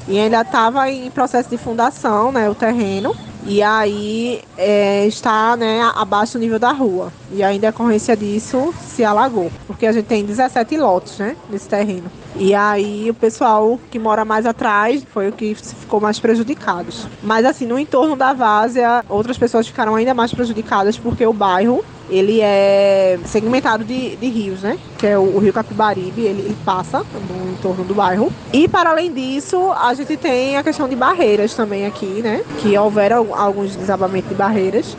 E 0.08 0.18
ainda 0.18 0.40
estava 0.40 0.88
em 0.88 1.10
processo 1.10 1.50
de 1.50 1.58
fundação, 1.58 2.32
né? 2.32 2.48
O 2.48 2.54
terreno. 2.54 3.14
E 3.44 3.62
aí 3.62 4.42
é, 4.56 5.06
está 5.06 5.56
né, 5.56 5.80
abaixo 5.94 6.32
do 6.32 6.40
nível 6.40 6.58
da 6.58 6.72
rua. 6.72 7.12
E 7.30 7.44
aí, 7.44 7.56
em 7.56 7.60
decorrência 7.60 8.16
disso, 8.16 8.74
se 8.88 9.04
alagou. 9.04 9.52
Porque 9.68 9.86
a 9.86 9.92
gente 9.92 10.06
tem 10.06 10.24
17 10.24 10.76
lotes 10.76 11.18
né, 11.18 11.36
nesse 11.48 11.68
terreno. 11.68 12.10
E 12.38 12.54
aí 12.54 13.08
o 13.08 13.14
pessoal 13.14 13.80
que 13.90 13.98
mora 13.98 14.24
mais 14.24 14.44
atrás 14.44 15.02
foi 15.12 15.28
o 15.28 15.32
que 15.32 15.54
ficou 15.54 16.00
mais 16.00 16.18
prejudicados. 16.20 17.06
Mas 17.22 17.46
assim, 17.46 17.66
no 17.66 17.78
entorno 17.78 18.14
da 18.14 18.32
várzea, 18.32 19.04
outras 19.08 19.38
pessoas 19.38 19.66
ficaram 19.66 19.94
ainda 19.94 20.12
mais 20.12 20.32
prejudicadas 20.32 20.98
porque 20.98 21.24
o 21.24 21.32
bairro 21.32 21.82
ele 22.10 22.40
é 22.40 23.18
segmentado 23.24 23.84
de, 23.84 24.16
de 24.16 24.28
rios, 24.28 24.60
né? 24.60 24.78
Que 24.98 25.08
é 25.08 25.18
o, 25.18 25.36
o 25.36 25.38
rio 25.38 25.52
Capibaribe, 25.52 26.22
ele, 26.22 26.42
ele, 26.42 26.56
passa 26.64 26.98
no 26.98 27.52
entorno 27.52 27.84
do 27.84 27.94
bairro. 27.94 28.32
E 28.52 28.68
para 28.68 28.90
além 28.90 29.12
disso, 29.12 29.72
a 29.72 29.92
gente 29.94 30.16
tem 30.16 30.56
a 30.56 30.62
questão 30.62 30.88
de 30.88 30.94
barreiras 30.94 31.54
também 31.54 31.86
aqui, 31.86 32.22
né? 32.22 32.44
Que 32.60 32.76
houveram 32.78 33.34
alguns 33.34 33.74
desabamentos 33.74 34.28
de 34.28 34.36
barreiras. 34.36 34.96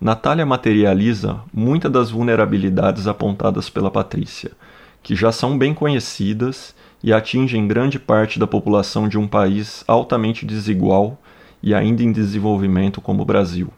Natália 0.00 0.46
materializa 0.46 1.40
muitas 1.52 1.90
das 1.90 2.10
vulnerabilidades 2.10 3.08
apontadas 3.08 3.68
pela 3.68 3.90
Patrícia 3.90 4.52
que 5.02 5.14
já 5.14 5.32
são 5.32 5.56
bem 5.56 5.74
conhecidas 5.74 6.74
e 7.02 7.12
atingem 7.12 7.68
grande 7.68 7.98
parte 7.98 8.38
da 8.38 8.46
população 8.46 9.08
de 9.08 9.18
um 9.18 9.26
país 9.26 9.84
altamente 9.86 10.44
desigual 10.44 11.18
e 11.62 11.74
ainda 11.74 12.02
em 12.02 12.12
desenvolvimento 12.12 13.00
como 13.00 13.22
o 13.22 13.26
Brasil. 13.26 13.68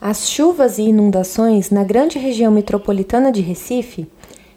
As 0.00 0.28
chuvas 0.28 0.78
e 0.78 0.82
inundações 0.82 1.70
na 1.70 1.82
grande 1.82 2.18
região 2.18 2.52
metropolitana 2.52 3.32
de 3.32 3.40
Recife 3.40 4.06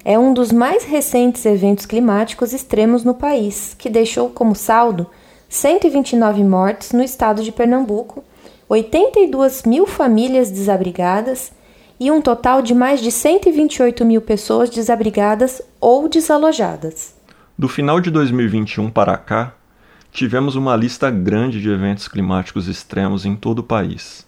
é 0.03 0.17
um 0.17 0.33
dos 0.33 0.51
mais 0.51 0.83
recentes 0.83 1.45
eventos 1.45 1.85
climáticos 1.85 2.53
extremos 2.53 3.03
no 3.03 3.13
país, 3.13 3.75
que 3.77 3.89
deixou 3.89 4.29
como 4.29 4.55
saldo 4.55 5.07
129 5.47 6.43
mortes 6.43 6.91
no 6.91 7.03
estado 7.03 7.43
de 7.43 7.51
Pernambuco, 7.51 8.23
82 8.67 9.63
mil 9.63 9.87
famílias 9.87 10.51
desabrigadas 10.51 11.51
e 11.99 12.09
um 12.09 12.21
total 12.21 12.61
de 12.61 12.73
mais 12.73 13.01
de 13.01 13.11
128 13.11 14.05
mil 14.05 14.21
pessoas 14.21 14.69
desabrigadas 14.69 15.61
ou 15.81 16.07
desalojadas. 16.07 17.13
Do 17.57 17.67
final 17.67 17.99
de 17.99 18.09
2021 18.09 18.89
para 18.89 19.17
cá, 19.17 19.53
tivemos 20.11 20.55
uma 20.55 20.75
lista 20.77 21.11
grande 21.11 21.61
de 21.61 21.69
eventos 21.69 22.07
climáticos 22.07 22.69
extremos 22.69 23.25
em 23.25 23.35
todo 23.35 23.59
o 23.59 23.63
país, 23.63 24.25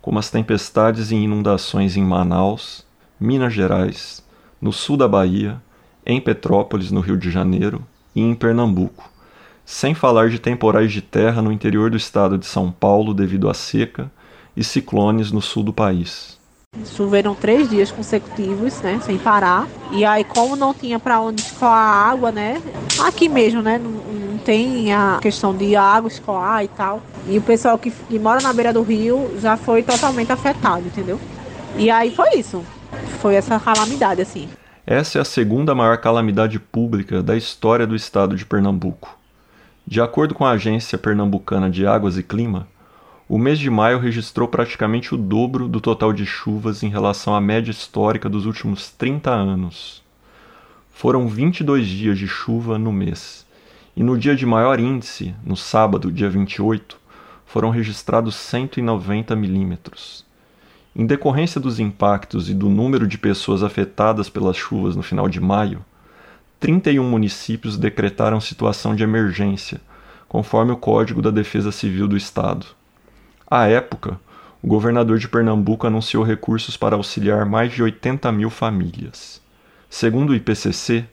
como 0.00 0.18
as 0.18 0.30
tempestades 0.30 1.10
e 1.10 1.16
inundações 1.16 1.96
em 1.96 2.04
Manaus, 2.04 2.86
Minas 3.18 3.52
Gerais, 3.52 4.24
no 4.62 4.72
sul 4.72 4.96
da 4.96 5.08
Bahia, 5.08 5.60
em 6.06 6.20
Petrópolis, 6.20 6.92
no 6.92 7.00
Rio 7.00 7.16
de 7.16 7.30
Janeiro 7.30 7.84
e 8.14 8.22
em 8.22 8.34
Pernambuco, 8.34 9.10
sem 9.66 9.92
falar 9.92 10.30
de 10.30 10.38
temporais 10.38 10.92
de 10.92 11.02
terra 11.02 11.42
no 11.42 11.50
interior 11.50 11.90
do 11.90 11.96
estado 11.96 12.38
de 12.38 12.46
São 12.46 12.70
Paulo 12.70 13.12
devido 13.12 13.50
à 13.50 13.54
seca 13.54 14.10
e 14.56 14.62
ciclones 14.62 15.32
no 15.32 15.42
sul 15.42 15.64
do 15.64 15.72
país. 15.72 16.37
Choveram 16.84 17.34
três 17.34 17.68
dias 17.68 17.90
consecutivos, 17.90 18.80
né, 18.80 19.00
sem 19.04 19.18
parar. 19.18 19.66
E 19.90 20.04
aí, 20.04 20.24
como 20.24 20.56
não 20.56 20.74
tinha 20.74 20.98
para 20.98 21.20
onde 21.20 21.42
escoar 21.42 22.10
água, 22.10 22.30
né, 22.30 22.60
aqui 23.00 23.28
mesmo, 23.28 23.62
né, 23.62 23.78
não, 23.78 23.90
não, 23.90 24.38
tem 24.38 24.92
a 24.92 25.18
questão 25.20 25.54
de 25.54 25.76
água 25.76 26.08
escoar 26.08 26.64
e 26.64 26.68
tal. 26.68 27.02
E 27.26 27.36
o 27.36 27.42
pessoal 27.42 27.76
que, 27.78 27.90
que 27.90 28.18
mora 28.18 28.40
na 28.40 28.52
beira 28.52 28.72
do 28.72 28.82
rio 28.82 29.30
já 29.40 29.56
foi 29.56 29.82
totalmente 29.82 30.32
afetado, 30.32 30.86
entendeu? 30.86 31.20
E 31.76 31.90
aí 31.90 32.14
foi 32.14 32.36
isso. 32.36 32.64
Foi 33.20 33.34
essa 33.34 33.58
calamidade, 33.60 34.22
assim. 34.22 34.48
Essa 34.86 35.18
é 35.18 35.20
a 35.20 35.24
segunda 35.24 35.74
maior 35.74 35.98
calamidade 35.98 36.58
pública 36.58 37.22
da 37.22 37.36
história 37.36 37.86
do 37.86 37.94
estado 37.94 38.34
de 38.34 38.46
Pernambuco. 38.46 39.18
De 39.86 40.00
acordo 40.00 40.34
com 40.34 40.44
a 40.44 40.52
Agência 40.52 40.96
Pernambucana 40.96 41.70
de 41.70 41.86
Águas 41.86 42.16
e 42.16 42.22
Clima, 42.22 42.66
o 43.28 43.36
mês 43.36 43.58
de 43.58 43.68
maio 43.68 43.98
registrou 43.98 44.48
praticamente 44.48 45.14
o 45.14 45.18
dobro 45.18 45.68
do 45.68 45.82
total 45.82 46.14
de 46.14 46.24
chuvas 46.24 46.82
em 46.82 46.88
relação 46.88 47.34
à 47.34 47.40
média 47.40 47.70
histórica 47.70 48.26
dos 48.26 48.46
últimos 48.46 48.90
30 48.90 49.30
anos. 49.30 50.02
Foram 50.94 51.28
22 51.28 51.86
dias 51.86 52.18
de 52.18 52.26
chuva 52.26 52.78
no 52.78 52.90
mês, 52.90 53.46
e 53.94 54.02
no 54.02 54.16
dia 54.16 54.34
de 54.34 54.46
maior 54.46 54.80
índice, 54.80 55.34
no 55.44 55.56
sábado, 55.56 56.10
dia 56.10 56.30
28, 56.30 56.98
foram 57.44 57.68
registrados 57.68 58.34
190 58.34 59.36
milímetros. 59.36 60.24
Em 60.96 61.04
decorrência 61.04 61.60
dos 61.60 61.78
impactos 61.78 62.48
e 62.48 62.54
do 62.54 62.70
número 62.70 63.06
de 63.06 63.18
pessoas 63.18 63.62
afetadas 63.62 64.30
pelas 64.30 64.56
chuvas 64.56 64.96
no 64.96 65.02
final 65.02 65.28
de 65.28 65.38
maio, 65.38 65.84
31 66.58 67.04
municípios 67.04 67.76
decretaram 67.76 68.40
situação 68.40 68.96
de 68.96 69.02
emergência, 69.02 69.82
conforme 70.26 70.72
o 70.72 70.78
Código 70.78 71.20
da 71.20 71.30
Defesa 71.30 71.70
Civil 71.70 72.08
do 72.08 72.16
Estado. 72.16 72.77
À 73.50 73.66
época, 73.66 74.20
o 74.62 74.68
governador 74.68 75.18
de 75.18 75.26
Pernambuco 75.26 75.86
anunciou 75.86 76.22
recursos 76.22 76.76
para 76.76 76.96
auxiliar 76.96 77.46
mais 77.46 77.72
de 77.72 77.82
80 77.82 78.30
mil 78.30 78.50
famílias. 78.50 79.40
Segundo 79.88 80.28
o 80.30 80.34
IPCC, 80.34 81.06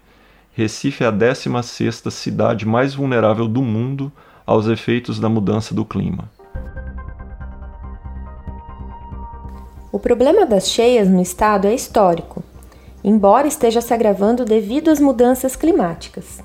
Recife 0.52 1.06
é 1.06 1.08
a 1.08 1.14
16ª 1.14 2.12
cidade 2.12 2.66
mais 2.66 2.94
vulnerável 2.94 3.48
do 3.48 3.62
mundo 3.62 4.12
aos 4.46 4.68
efeitos 4.68 5.18
da 5.18 5.30
mudança 5.30 5.74
do 5.74 5.86
clima. 5.86 6.30
O 9.90 10.00
problema 10.00 10.46
das 10.46 10.70
cheias 10.70 11.08
no 11.08 11.22
estado 11.22 11.68
é 11.68 11.74
histórico, 11.74 12.44
embora 13.02 13.48
esteja 13.48 13.80
se 13.80 13.94
agravando 13.94 14.44
devido 14.44 14.92
às 14.92 15.00
mudanças 15.00 15.56
climáticas. 15.56 16.44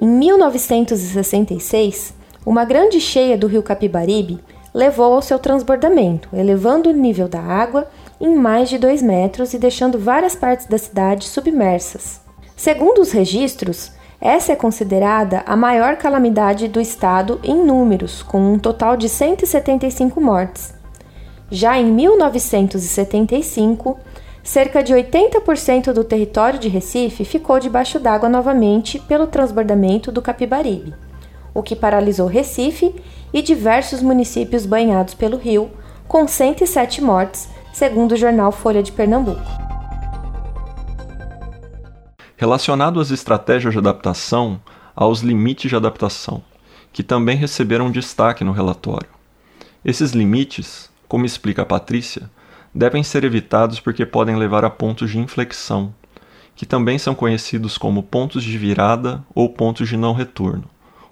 Em 0.00 0.06
1966, 0.06 2.14
uma 2.44 2.64
grande 2.64 3.00
cheia 3.02 3.36
do 3.36 3.46
rio 3.46 3.62
Capibaribe 3.62 4.40
levou 4.76 5.14
ao 5.14 5.22
seu 5.22 5.38
transbordamento, 5.38 6.28
elevando 6.34 6.90
o 6.90 6.92
nível 6.92 7.26
da 7.26 7.40
água 7.40 7.88
em 8.20 8.36
mais 8.36 8.68
de 8.68 8.76
2 8.76 9.00
metros 9.00 9.54
e 9.54 9.58
deixando 9.58 9.98
várias 9.98 10.36
partes 10.36 10.66
da 10.66 10.76
cidade 10.76 11.24
submersas. 11.24 12.20
Segundo 12.54 13.00
os 13.00 13.10
registros, 13.10 13.90
essa 14.20 14.52
é 14.52 14.56
considerada 14.56 15.42
a 15.46 15.56
maior 15.56 15.96
calamidade 15.96 16.68
do 16.68 16.78
estado 16.78 17.40
em 17.42 17.64
números, 17.64 18.22
com 18.22 18.38
um 18.38 18.58
total 18.58 18.98
de 18.98 19.08
175 19.08 20.20
mortes. 20.20 20.74
Já 21.50 21.78
em 21.78 21.90
1975, 21.90 23.98
cerca 24.44 24.82
de 24.82 24.92
80% 24.92 25.94
do 25.94 26.04
território 26.04 26.58
de 26.58 26.68
Recife 26.68 27.24
ficou 27.24 27.58
debaixo 27.58 27.98
d'água 27.98 28.28
novamente 28.28 28.98
pelo 28.98 29.26
transbordamento 29.26 30.12
do 30.12 30.20
Capibaribe, 30.20 30.92
o 31.54 31.62
que 31.62 31.74
paralisou 31.74 32.26
Recife 32.26 32.94
e 33.32 33.42
diversos 33.42 34.02
municípios 34.02 34.66
banhados 34.66 35.14
pelo 35.14 35.36
rio, 35.36 35.70
com 36.06 36.26
107 36.26 37.02
mortes, 37.02 37.48
segundo 37.72 38.12
o 38.12 38.16
jornal 38.16 38.52
Folha 38.52 38.82
de 38.82 38.92
Pernambuco. 38.92 39.42
Relacionado 42.36 43.00
às 43.00 43.10
estratégias 43.10 43.72
de 43.72 43.78
adaptação, 43.78 44.60
aos 44.94 45.20
limites 45.20 45.70
de 45.70 45.76
adaptação, 45.76 46.42
que 46.92 47.02
também 47.02 47.36
receberam 47.36 47.90
destaque 47.90 48.44
no 48.44 48.52
relatório. 48.52 49.08
Esses 49.84 50.12
limites, 50.12 50.90
como 51.06 51.26
explica 51.26 51.62
a 51.62 51.66
Patrícia, 51.66 52.30
devem 52.74 53.02
ser 53.02 53.24
evitados 53.24 53.80
porque 53.80 54.04
podem 54.04 54.36
levar 54.36 54.64
a 54.64 54.70
pontos 54.70 55.10
de 55.10 55.18
inflexão, 55.18 55.94
que 56.54 56.66
também 56.66 56.98
são 56.98 57.14
conhecidos 57.14 57.76
como 57.76 58.02
pontos 58.02 58.42
de 58.42 58.56
virada 58.56 59.22
ou 59.34 59.48
pontos 59.48 59.88
de 59.88 59.96
não 59.96 60.12
retorno, 60.12 60.64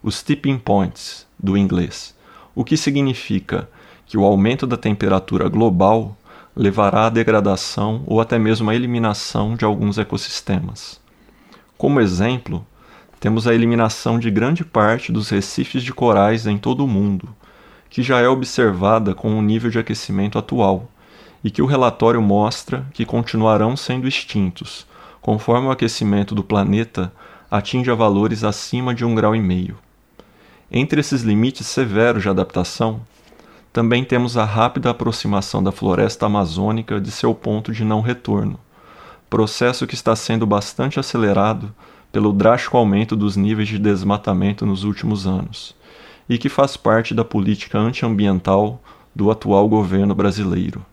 os 0.05 0.23
tipping 0.23 0.59
points 0.59 1.27
do 1.37 1.57
inglês 1.57 2.15
o 2.55 2.65
que 2.65 2.77
significa 2.77 3.69
que 4.07 4.17
o 4.17 4.25
aumento 4.25 4.67
da 4.67 4.77
temperatura 4.77 5.49
global 5.49 6.17
levará 6.55 7.07
à 7.07 7.11
degradação 7.11 8.05
ou 8.07 8.21
até 8.21 8.39
mesmo 8.39 8.71
à 8.71 8.75
eliminação 8.75 9.57
de 9.57 9.65
alguns 9.65 9.99
ecossistemas. 9.99 11.01
Como 11.77 12.01
exemplo, 12.01 12.65
temos 13.19 13.49
a 13.49 13.55
eliminação 13.55 14.19
de 14.19 14.31
grande 14.31 14.65
parte 14.65 15.11
dos 15.11 15.31
recifes 15.31 15.83
de 15.83 15.93
corais 15.93 16.47
em 16.47 16.57
todo 16.57 16.85
o 16.85 16.89
mundo, 16.89 17.35
que 17.91 18.03
já 18.03 18.21
é 18.21 18.29
observada 18.29 19.15
com 19.15 19.37
o 19.37 19.43
nível 19.43 19.71
de 19.71 19.79
aquecimento 19.79 20.39
atual, 20.39 20.89
e 21.43 21.51
que 21.51 21.61
o 21.61 21.67
relatório 21.67 22.23
mostra 22.23 22.87
que 22.93 23.05
continuarão 23.05 23.77
sendo 23.77 24.07
extintos, 24.07 24.87
conforme 25.21 25.67
o 25.67 25.71
aquecimento 25.71 26.35
do 26.35 26.45
planeta 26.45 27.13
atinge 27.51 27.91
a 27.91 27.95
valores 27.95 28.45
acima 28.45 28.95
de 28.95 29.05
um 29.05 29.15
grau 29.15 29.35
e 29.35 29.41
meio. 29.41 29.77
Entre 30.71 31.01
esses 31.01 31.23
limites 31.23 31.67
severos 31.67 32.23
de 32.23 32.29
adaptação, 32.29 33.01
também 33.73 34.05
temos 34.05 34.37
a 34.37 34.45
rápida 34.45 34.91
aproximação 34.91 35.63
da 35.63 35.73
floresta 35.73 36.27
amazônica 36.27 37.01
de 37.01 37.11
seu 37.11 37.35
ponto 37.35 37.73
de 37.73 37.85
não 37.85 38.01
retorno, 38.01 38.59
processo 39.29 39.87
que 39.87 39.95
está 39.95 40.15
sendo 40.15 40.47
bastante 40.47 41.01
acelerado 41.01 41.75
pelo 42.13 42.33
drástico 42.33 42.77
aumento 42.77 43.17
dos 43.17 43.37
níveis 43.37 43.69
de 43.69 43.79
desmatamento 43.79 44.65
nos 44.65 44.85
últimos 44.85 45.27
anos 45.27 45.75
e 46.29 46.39
que 46.39 46.49
faz 46.49 46.77
parte 46.77 47.13
da 47.13 47.25
política 47.25 47.77
antiambiental 47.77 48.81
do 49.13 49.31
atual 49.31 49.69
governo 49.69 50.15
brasileiro. 50.15 50.87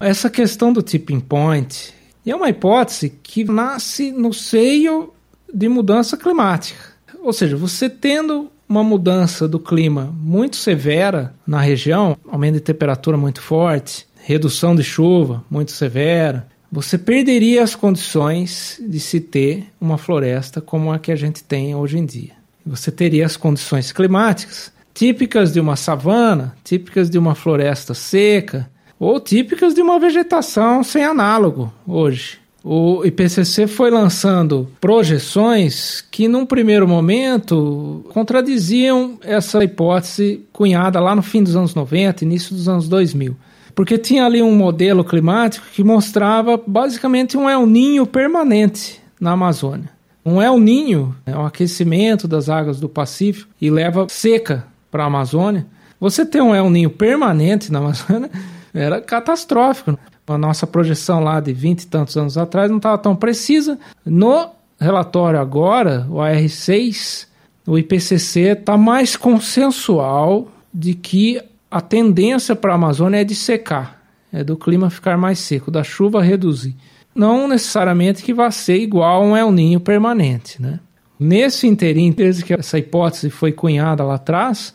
Essa 0.00 0.30
questão 0.30 0.72
do 0.72 0.82
tipping 0.82 1.20
point 1.20 1.94
é 2.26 2.34
uma 2.34 2.48
hipótese 2.48 3.10
que 3.10 3.44
nasce 3.44 4.10
no 4.10 4.32
seio 4.32 5.12
de 5.52 5.68
mudança 5.68 6.16
climática. 6.16 6.93
Ou 7.24 7.32
seja, 7.32 7.56
você 7.56 7.88
tendo 7.88 8.52
uma 8.68 8.84
mudança 8.84 9.48
do 9.48 9.58
clima 9.58 10.14
muito 10.20 10.56
severa 10.56 11.34
na 11.46 11.58
região, 11.60 12.16
aumento 12.30 12.54
de 12.54 12.60
temperatura 12.60 13.16
muito 13.16 13.40
forte, 13.40 14.06
redução 14.22 14.76
de 14.76 14.84
chuva 14.84 15.42
muito 15.50 15.72
severa, 15.72 16.46
você 16.70 16.98
perderia 16.98 17.62
as 17.62 17.74
condições 17.74 18.80
de 18.86 19.00
se 19.00 19.20
ter 19.20 19.66
uma 19.80 19.96
floresta 19.96 20.60
como 20.60 20.92
a 20.92 20.98
que 20.98 21.10
a 21.10 21.16
gente 21.16 21.42
tem 21.42 21.74
hoje 21.74 21.98
em 21.98 22.04
dia. 22.04 22.32
Você 22.66 22.90
teria 22.90 23.24
as 23.24 23.36
condições 23.36 23.90
climáticas 23.90 24.72
típicas 24.92 25.52
de 25.52 25.58
uma 25.58 25.74
savana, 25.76 26.56
típicas 26.62 27.10
de 27.10 27.18
uma 27.18 27.34
floresta 27.34 27.94
seca, 27.94 28.70
ou 28.98 29.18
típicas 29.18 29.74
de 29.74 29.82
uma 29.82 29.98
vegetação 29.98 30.84
sem 30.84 31.04
análogo 31.04 31.72
hoje. 31.86 32.38
O 32.66 33.04
IPCC 33.04 33.66
foi 33.66 33.90
lançando 33.90 34.66
projeções 34.80 36.02
que, 36.10 36.26
num 36.26 36.46
primeiro 36.46 36.88
momento, 36.88 38.02
contradiziam 38.08 39.18
essa 39.22 39.62
hipótese 39.62 40.46
cunhada 40.50 40.98
lá 40.98 41.14
no 41.14 41.20
fim 41.20 41.42
dos 41.42 41.54
anos 41.54 41.74
90, 41.74 42.24
início 42.24 42.54
dos 42.56 42.66
anos 42.66 42.88
2000. 42.88 43.36
Porque 43.74 43.98
tinha 43.98 44.24
ali 44.24 44.40
um 44.40 44.56
modelo 44.56 45.04
climático 45.04 45.66
que 45.74 45.84
mostrava 45.84 46.58
basicamente 46.66 47.36
um 47.36 47.50
El 47.50 47.66
Ninho 47.66 48.06
permanente 48.06 48.98
na 49.20 49.32
Amazônia. 49.32 49.90
Um 50.24 50.40
El 50.40 50.58
Ninho 50.58 51.14
é 51.26 51.36
um 51.36 51.44
aquecimento 51.44 52.26
das 52.26 52.48
águas 52.48 52.80
do 52.80 52.88
Pacífico 52.88 53.50
e 53.60 53.68
leva 53.68 54.06
seca 54.08 54.64
para 54.90 55.04
a 55.04 55.08
Amazônia. 55.08 55.66
Você 56.00 56.24
ter 56.24 56.40
um 56.40 56.54
El 56.54 56.70
Ninho 56.70 56.88
permanente 56.88 57.70
na 57.70 57.80
Amazônia 57.80 58.30
era 58.72 59.02
catastrófico. 59.02 59.98
A 60.26 60.38
nossa 60.38 60.66
projeção 60.66 61.22
lá 61.22 61.38
de 61.38 61.52
20 61.52 61.82
e 61.82 61.86
tantos 61.86 62.16
anos 62.16 62.38
atrás 62.38 62.70
não 62.70 62.78
estava 62.78 62.96
tão 62.96 63.14
precisa. 63.14 63.78
No 64.04 64.48
relatório 64.80 65.38
agora, 65.38 66.06
o 66.08 66.14
AR6, 66.14 67.26
o 67.66 67.78
IPCC 67.78 68.40
está 68.58 68.76
mais 68.76 69.16
consensual 69.16 70.48
de 70.72 70.94
que 70.94 71.40
a 71.70 71.80
tendência 71.80 72.56
para 72.56 72.72
a 72.72 72.76
Amazônia 72.76 73.20
é 73.20 73.24
de 73.24 73.34
secar, 73.34 74.02
é 74.32 74.42
do 74.42 74.56
clima 74.56 74.90
ficar 74.90 75.18
mais 75.18 75.38
seco, 75.38 75.70
da 75.70 75.82
chuva 75.82 76.22
reduzir. 76.22 76.74
Não 77.14 77.46
necessariamente 77.46 78.22
que 78.22 78.34
vá 78.34 78.50
ser 78.50 78.78
igual 78.78 79.22
a 79.22 79.26
um 79.26 79.36
El 79.36 79.52
Ninho 79.52 79.78
permanente. 79.78 80.60
Né? 80.60 80.80
Nesse 81.18 81.66
interim, 81.66 82.10
desde 82.12 82.44
que 82.44 82.54
essa 82.54 82.78
hipótese 82.78 83.30
foi 83.30 83.52
cunhada 83.52 84.02
lá 84.02 84.14
atrás, 84.14 84.74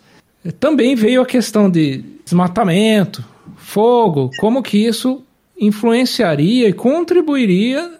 também 0.59 0.95
veio 0.95 1.21
a 1.21 1.25
questão 1.25 1.69
de 1.69 2.03
desmatamento, 2.23 3.23
fogo, 3.55 4.29
como 4.39 4.63
que 4.63 4.77
isso 4.77 5.21
influenciaria 5.59 6.69
e 6.69 6.73
contribuiria 6.73 7.99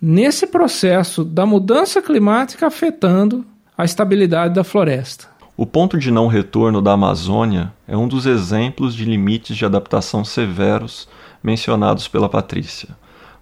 nesse 0.00 0.46
processo 0.46 1.24
da 1.24 1.46
mudança 1.46 2.02
climática 2.02 2.66
afetando 2.66 3.44
a 3.76 3.84
estabilidade 3.84 4.54
da 4.54 4.64
floresta. 4.64 5.28
O 5.56 5.64
ponto 5.64 5.98
de 5.98 6.10
não 6.10 6.26
retorno 6.26 6.82
da 6.82 6.92
Amazônia 6.92 7.72
é 7.88 7.96
um 7.96 8.06
dos 8.06 8.26
exemplos 8.26 8.94
de 8.94 9.04
limites 9.04 9.56
de 9.56 9.64
adaptação 9.64 10.24
severos 10.24 11.08
mencionados 11.42 12.08
pela 12.08 12.28
Patrícia, 12.28 12.90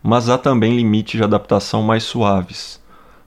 mas 0.03 0.29
há 0.29 0.38
também 0.38 0.77
limites 0.77 1.18
de 1.18 1.24
adaptação 1.24 1.83
mais 1.83 2.05
suaves, 2.05 2.81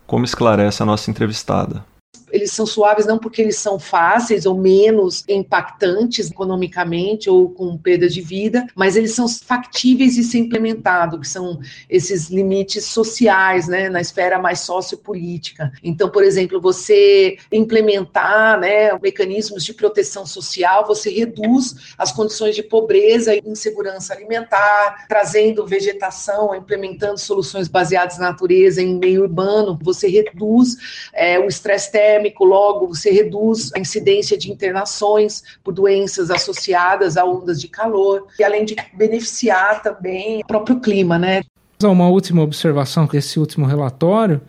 como 0.06 0.24
esclarece 0.24 0.84
a 0.84 0.86
nossa 0.86 1.10
entrevistada 1.12 1.84
eles 2.32 2.52
são 2.52 2.66
suaves 2.66 3.06
não 3.06 3.18
porque 3.18 3.42
eles 3.42 3.58
são 3.58 3.80
fáceis 3.80 4.46
ou 4.46 4.58
menos 4.58 5.24
impactantes 5.28 6.30
economicamente 6.30 7.30
ou 7.30 7.50
com 7.50 7.78
perda 7.78 8.08
de 8.08 8.22
vida, 8.22 8.66
mas 8.76 8.96
eles 8.96 9.14
são 9.14 9.28
factíveis 9.28 10.16
de 10.16 10.24
ser 10.24 10.40
implementados, 10.40 11.20
que 11.20 11.28
são 11.28 11.60
esses 11.90 12.30
limites 12.30 12.86
sociais, 12.86 13.68
né, 13.68 13.90
na 13.90 14.02
esfera 14.02 14.40
mais 14.40 14.60
sociopolítica. 14.62 15.72
Então, 15.84 16.10
por 16.10 16.24
exemplo, 16.24 16.60
você 16.60 17.38
implementar, 17.52 18.60
né, 18.60 18.98
mecanismos 19.00 19.64
de 19.64 19.74
proteção 19.74 20.26
social, 20.26 20.86
você 20.86 21.10
reduz 21.10 21.96
as 21.98 22.12
condições 22.12 22.56
de 22.56 22.64
pobreza 22.64 23.34
e 23.36 23.42
insegurança 23.46 24.14
alimentar, 24.14 25.06
trazendo 25.08 25.66
vegetação, 25.66 26.54
implementando 26.54 27.18
soluções 27.18 27.68
baseadas 27.68 28.18
na 28.18 28.32
natureza 28.32 28.82
em 28.82 28.96
meio 28.96 29.22
urbano, 29.22 29.80
você 29.82 30.08
reduz 30.08 30.76
é, 31.14 31.40
o 31.40 31.48
estresse 31.48 31.92
térmico 31.92 32.17
logo 32.40 32.88
você 32.88 33.12
reduz 33.12 33.72
a 33.76 33.80
incidência 33.80 34.38
de 34.38 34.52
internações 34.52 35.44
por 35.64 35.74
doenças 35.74 36.30
associadas 36.30 37.18
a 37.18 37.26
ondas 37.26 37.60
de 37.60 37.68
calor, 37.68 38.28
e 38.40 38.44
além 38.44 38.66
de 38.66 38.76
beneficiar 38.94 39.82
também 39.82 40.42
o 40.42 40.48
próprio 40.48 40.80
clima, 40.80 41.18
né? 41.18 41.44
Uma 41.84 42.10
última 42.10 42.42
observação 42.42 43.08
esse 43.18 43.40
último 43.40 43.66
relatório, 43.66 44.42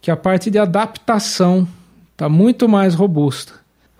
que 0.00 0.10
a 0.10 0.16
parte 0.16 0.50
de 0.50 0.58
adaptação 0.58 1.66
está 2.12 2.28
muito 2.28 2.68
mais 2.68 2.94
robusta. 2.94 3.52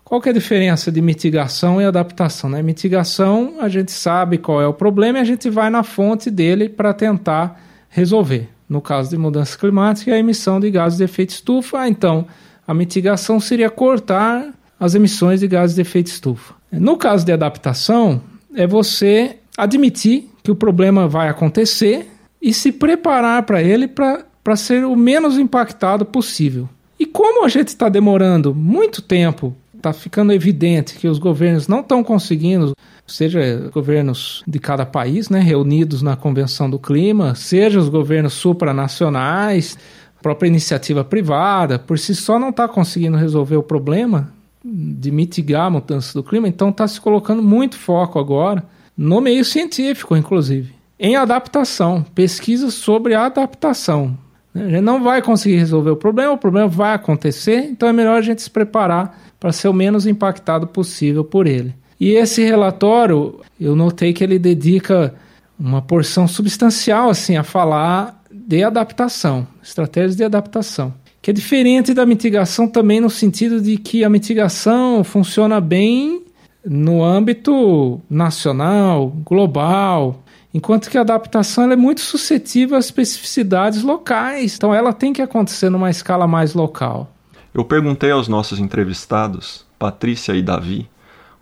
Qual 0.03 0.21
que 0.21 0.29
é 0.29 0.31
a 0.31 0.35
diferença 0.35 0.93
de 0.93 1.03
mitigação 1.03 1.81
e 1.81 1.85
adaptação? 1.85 2.49
Né? 2.49 2.63
Mitigação, 2.63 3.57
a 3.61 3.69
gente 3.69 3.91
sabe 3.91 4.39
qual 4.39 4.63
é 4.63 4.67
o 4.67 4.73
problema 4.73 5.19
e 5.19 5.21
a 5.21 5.25
gente 5.25 5.51
vai 5.51 5.69
na 5.69 5.83
fonte 5.83 6.31
dele 6.31 6.69
para 6.69 6.95
tentar 6.95 7.61
resolver. 7.89 8.49
No 8.69 8.81
caso 8.81 9.11
de 9.11 9.17
mudança 9.17 9.59
climática, 9.59 10.13
é 10.13 10.15
a 10.15 10.19
emissão 10.19 10.61
de 10.61 10.71
gases 10.71 10.99
de 10.99 11.05
efeito 11.05 11.31
estufa. 11.31 11.81
Ah, 11.81 11.89
então, 11.89 12.27
a 12.67 12.75
mitigação 12.75 13.39
seria 13.39 13.71
cortar 13.71 14.53
as 14.79 14.95
emissões 14.95 15.41
de 15.41 15.49
gases 15.49 15.77
de 15.77 15.83
efeito 15.83 16.09
estufa. 16.09 16.55
No 16.71 16.97
caso 16.97 17.25
de 17.25 17.33
adaptação, 17.33 18.21
é 18.55 18.67
você 18.67 19.37
admitir 19.57 20.29
que 20.43 20.51
o 20.51 20.57
problema 20.57 21.09
vai 21.09 21.29
acontecer 21.29 22.09
e 22.41 22.53
se 22.53 22.71
preparar 22.73 23.43
para 23.45 23.63
ele 23.63 23.89
para 23.89 24.57
ser 24.57 24.85
o 24.85 24.95
menos 24.95 25.39
impactado 25.39 26.05
possível. 26.05 26.69
E 26.99 27.07
como 27.07 27.45
a 27.45 27.49
gente 27.49 27.69
está 27.69 27.89
demorando 27.89 28.55
muito 28.55 29.03
tempo, 29.03 29.55
está 29.77 29.93
ficando 29.93 30.33
evidente 30.33 30.95
que 30.97 31.09
os 31.09 31.19
governos 31.19 31.69
não 31.69 31.81
estão 31.81 32.03
conseguindo, 32.03 32.75
seja 33.07 33.71
governos 33.73 34.43
de 34.47 34.59
cada 34.59 34.85
país, 34.85 35.29
né, 35.29 35.41
reunidos 35.41 36.03
na 36.03 36.17
Convenção 36.17 36.69
do 36.69 36.79
Clima, 36.79 37.35
seja 37.35 37.79
os 37.79 37.89
governos 37.89 38.33
supranacionais, 38.35 39.79
própria 40.23 40.49
iniciativa 40.49 41.05
privada, 41.05 41.79
por 41.79 41.99
si 41.99 42.15
só 42.15 42.39
não 42.39 42.51
está 42.51 42.67
conseguindo 42.67 43.17
resolver 43.17 43.57
o 43.57 43.63
problema 43.63 44.33
de 44.65 45.11
mitigar 45.11 45.67
a 45.67 45.71
mudança 45.71 46.13
do 46.13 46.25
clima, 46.25 46.49
então 46.49 46.71
está 46.71 46.87
se 46.89 47.01
colocando 47.01 47.43
muito 47.43 47.77
foco 47.79 48.19
agora 48.19 48.65
no 48.97 49.21
meio 49.21 49.45
científico, 49.45 50.17
inclusive, 50.17 50.75
em 50.99 51.15
adaptação, 51.17 52.03
pesquisas 52.15 52.75
sobre 52.75 53.15
adaptação. 53.15 54.17
A 54.55 54.69
gente 54.69 54.81
não 54.81 55.05
vai 55.05 55.21
conseguir 55.21 55.57
resolver 55.57 55.91
o 55.91 55.97
problema, 55.97 56.33
o 56.33 56.39
problema 56.39 56.67
vai 56.67 56.95
acontecer, 56.95 57.65
então 57.65 57.89
é 57.89 57.93
melhor 57.93 58.19
a 58.19 58.23
gente 58.23 58.41
se 58.41 58.51
preparar 58.51 59.19
para 59.39 59.53
ser 59.53 59.69
o 59.69 59.73
menos 59.73 60.07
impactado 60.07 60.67
possível 60.67 61.23
por 61.23 61.47
ele. 61.47 61.75
E 62.01 62.11
esse 62.11 62.43
relatório, 62.43 63.41
eu 63.61 63.77
notei 63.77 64.13
que 64.13 64.25
ele 64.25 64.39
dedica 64.39 65.15
uma 65.59 65.81
porção 65.81 66.27
substancial 66.27 67.11
assim 67.11 67.37
a 67.37 67.43
falar 67.43 68.16
de 68.47 68.63
adaptação, 68.63 69.45
estratégias 69.61 70.15
de 70.15 70.23
adaptação, 70.23 70.95
que 71.21 71.31
é 71.31 71.35
diferente 71.35 71.93
da 71.93 72.07
mitigação 72.07 72.69
também 72.69 73.01
no 73.01 73.11
sentido 73.11 73.61
de 73.61 73.77
que 73.77 74.05
a 74.05 74.09
mitigação 74.09 75.03
funciona 75.03 75.61
bem 75.61 76.23
no 76.65 77.03
âmbito 77.03 78.01
nacional, 78.09 79.09
global, 79.25 80.23
enquanto 80.55 80.89
que 80.89 80.97
a 80.97 81.01
adaptação 81.01 81.73
é 81.73 81.75
muito 81.75 82.01
suscetível 82.01 82.79
às 82.79 82.85
especificidades 82.85 83.83
locais, 83.83 84.55
então 84.55 84.73
ela 84.73 84.93
tem 84.93 85.13
que 85.13 85.23
acontecer 85.23 85.69
numa 85.69 85.91
escala 85.91 86.29
mais 86.29 86.55
local. 86.55 87.13
Eu 87.53 87.65
perguntei 87.65 88.13
aos 88.13 88.29
nossos 88.29 88.61
entrevistados, 88.61 89.67
Patrícia 89.77 90.35
e 90.35 90.43
Davi, 90.43 90.89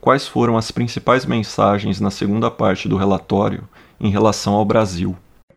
quais 0.01 0.27
foram 0.27 0.57
as 0.57 0.71
principais 0.71 1.27
mensagens 1.27 2.01
na 2.01 2.11
segunda 2.11 2.51
parte 2.51 2.89
do 2.89 2.97
relatório 2.97 3.69
em 4.01 4.11
relação 4.11 4.55
ao 4.55 4.65
Brasil. 4.65 5.15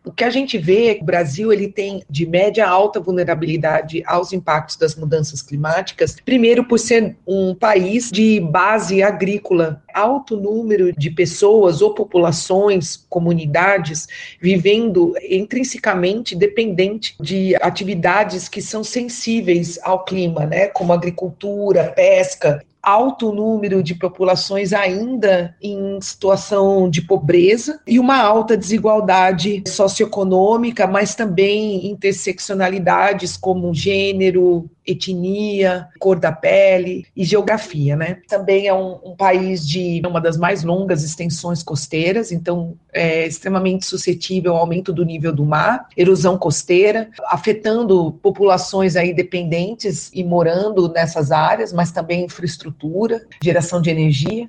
O 0.08 0.12
que 0.12 0.24
a 0.24 0.30
gente 0.30 0.56
vê 0.56 0.86
é 0.86 0.94
que 0.94 1.02
o 1.02 1.04
Brasil 1.04 1.52
ele 1.52 1.68
tem 1.68 2.02
de 2.08 2.24
média 2.24 2.66
alta 2.66 2.98
vulnerabilidade 2.98 4.02
aos 4.06 4.32
impactos 4.32 4.74
das 4.76 4.96
mudanças 4.96 5.42
climáticas, 5.42 6.16
primeiro 6.24 6.64
por 6.64 6.78
ser 6.78 7.14
um 7.26 7.54
país 7.54 8.10
de 8.10 8.40
base 8.40 9.02
agrícola, 9.02 9.82
alto 9.92 10.34
número 10.34 10.94
de 10.94 11.10
pessoas 11.10 11.82
ou 11.82 11.92
populações, 11.92 13.04
comunidades 13.10 14.06
vivendo 14.40 15.12
intrinsecamente 15.28 16.34
dependente 16.34 17.14
de 17.20 17.54
atividades 17.56 18.48
que 18.48 18.62
são 18.62 18.82
sensíveis 18.82 19.78
ao 19.82 20.06
clima, 20.06 20.46
né, 20.46 20.68
como 20.68 20.94
agricultura, 20.94 21.92
pesca, 21.94 22.64
alto 22.82 23.32
número 23.32 23.82
de 23.82 23.94
populações 23.94 24.72
ainda 24.72 25.54
em 25.60 26.00
situação 26.00 26.88
de 26.88 27.02
pobreza 27.02 27.80
e 27.86 27.98
uma 27.98 28.18
alta 28.18 28.56
desigualdade 28.56 29.62
socioeconômica, 29.66 30.86
mas 30.86 31.14
também 31.14 31.86
interseccionalidades 31.90 33.36
como 33.36 33.74
gênero, 33.74 34.70
etnia, 34.88 35.86
cor 35.98 36.18
da 36.18 36.32
pele 36.32 37.06
e 37.14 37.24
geografia, 37.24 37.94
né? 37.94 38.18
Também 38.26 38.66
é 38.66 38.74
um, 38.74 38.98
um, 39.04 39.14
país 39.14 39.66
de 39.66 40.00
uma 40.06 40.20
das 40.20 40.38
mais 40.38 40.64
longas 40.64 41.04
extensões 41.04 41.62
costeiras, 41.62 42.32
então 42.32 42.74
é 42.92 43.26
extremamente 43.26 43.84
suscetível 43.84 44.54
ao 44.54 44.60
aumento 44.60 44.92
do 44.92 45.04
nível 45.04 45.32
do 45.32 45.44
mar, 45.44 45.86
erosão 45.96 46.38
costeira, 46.38 47.10
afetando 47.26 48.12
populações 48.22 48.96
aí 48.96 49.12
dependentes 49.12 50.10
e 50.14 50.24
morando 50.24 50.88
nessas 50.88 51.30
áreas, 51.30 51.72
mas 51.72 51.92
também 51.92 52.24
infraestrutura, 52.24 53.26
geração 53.42 53.82
de 53.82 53.90
energia. 53.90 54.48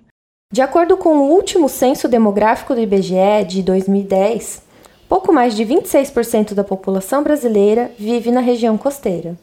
De 0.52 0.62
acordo 0.62 0.98
com 0.98 1.18
o 1.18 1.32
último 1.32 1.68
censo 1.68 2.08
demográfico 2.08 2.74
do 2.74 2.82
IBGE 2.82 3.46
de 3.48 3.62
2010, 3.62 4.64
pouco 5.08 5.34
mais 5.34 5.56
de 5.56 5.64
26% 5.66 6.54
da 6.54 6.64
população 6.64 7.24
brasileira 7.24 7.92
vive 8.00 8.32
na 8.32 8.40
região 8.40 8.78
costeira. 8.78 9.38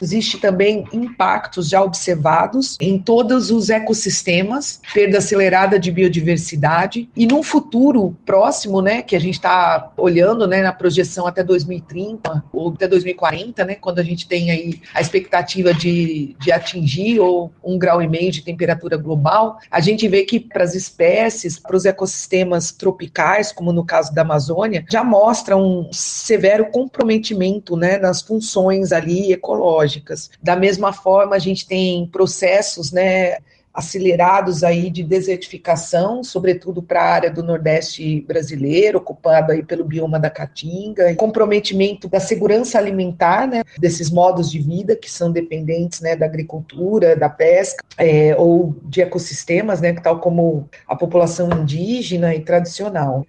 Existe 0.00 0.38
também 0.38 0.84
impactos 0.92 1.68
já 1.68 1.82
observados 1.82 2.76
em 2.80 2.98
todos 2.98 3.50
os 3.50 3.68
ecossistemas, 3.68 4.80
perda 4.94 5.18
acelerada 5.18 5.78
de 5.78 5.90
biodiversidade. 5.90 7.08
E 7.16 7.26
num 7.26 7.42
futuro 7.42 8.16
próximo, 8.24 8.80
né, 8.80 9.02
que 9.02 9.16
a 9.16 9.20
gente 9.20 9.34
está 9.34 9.92
olhando, 9.96 10.46
né, 10.46 10.62
na 10.62 10.72
projeção 10.72 11.26
até 11.26 11.42
2030 11.42 12.44
ou 12.52 12.70
até 12.70 12.86
2040, 12.86 13.64
né, 13.64 13.74
quando 13.74 13.98
a 13.98 14.02
gente 14.02 14.28
tem 14.28 14.50
aí 14.50 14.80
a 14.94 15.00
expectativa 15.00 15.74
de, 15.74 16.36
de 16.38 16.52
atingir 16.52 17.18
ou 17.20 17.52
um 17.64 17.78
grau 17.78 18.00
e 18.00 18.08
meio 18.08 18.30
de 18.30 18.42
temperatura 18.42 18.96
global, 18.96 19.58
a 19.70 19.80
gente 19.80 20.06
vê 20.06 20.22
que 20.22 20.38
para 20.38 20.64
as 20.64 20.74
espécies, 20.74 21.58
para 21.58 21.76
os 21.76 21.84
ecossistemas 21.84 22.70
tropicais, 22.70 23.50
como 23.52 23.72
no 23.72 23.84
caso 23.84 24.14
da 24.14 24.22
Amazônia, 24.22 24.84
já 24.88 25.02
mostra 25.02 25.56
um 25.56 25.88
severo 25.92 26.66
comprometimento, 26.70 27.76
né, 27.76 27.98
nas 27.98 28.22
funções 28.22 28.92
ali 28.92 29.32
ecológicas 29.32 29.87
tecnológicas. 29.88 30.30
Da 30.42 30.54
mesma 30.54 30.92
forma, 30.92 31.34
a 31.34 31.38
gente 31.38 31.66
tem 31.66 32.06
processos, 32.06 32.92
né, 32.92 33.38
acelerados 33.72 34.64
aí 34.64 34.90
de 34.90 35.04
desertificação, 35.04 36.24
sobretudo 36.24 36.82
para 36.82 37.00
a 37.00 37.12
área 37.12 37.30
do 37.30 37.44
Nordeste 37.44 38.22
brasileiro, 38.22 38.98
ocupado 38.98 39.52
aí 39.52 39.62
pelo 39.62 39.84
bioma 39.84 40.18
da 40.18 40.28
Caatinga, 40.28 41.14
comprometimento 41.14 42.08
da 42.08 42.18
segurança 42.18 42.76
alimentar, 42.76 43.46
né, 43.46 43.62
desses 43.78 44.10
modos 44.10 44.50
de 44.50 44.58
vida 44.58 44.96
que 44.96 45.08
são 45.08 45.30
dependentes, 45.30 46.00
né, 46.00 46.16
da 46.16 46.26
agricultura, 46.26 47.14
da 47.14 47.28
pesca 47.28 47.84
é, 47.96 48.34
ou 48.36 48.74
de 48.82 49.00
ecossistemas, 49.00 49.80
né, 49.80 49.92
tal 49.92 50.18
como 50.18 50.68
a 50.86 50.96
população 50.96 51.48
indígena 51.52 52.34
e 52.34 52.40
tradicional. 52.40 53.24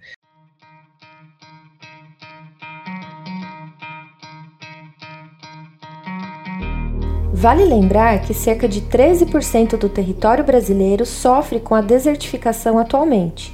Vale 7.40 7.64
lembrar 7.64 8.20
que 8.20 8.34
cerca 8.34 8.68
de 8.68 8.82
13% 8.82 9.78
do 9.78 9.88
território 9.88 10.44
brasileiro 10.44 11.06
sofre 11.06 11.58
com 11.58 11.74
a 11.74 11.80
desertificação 11.80 12.78
atualmente. 12.78 13.50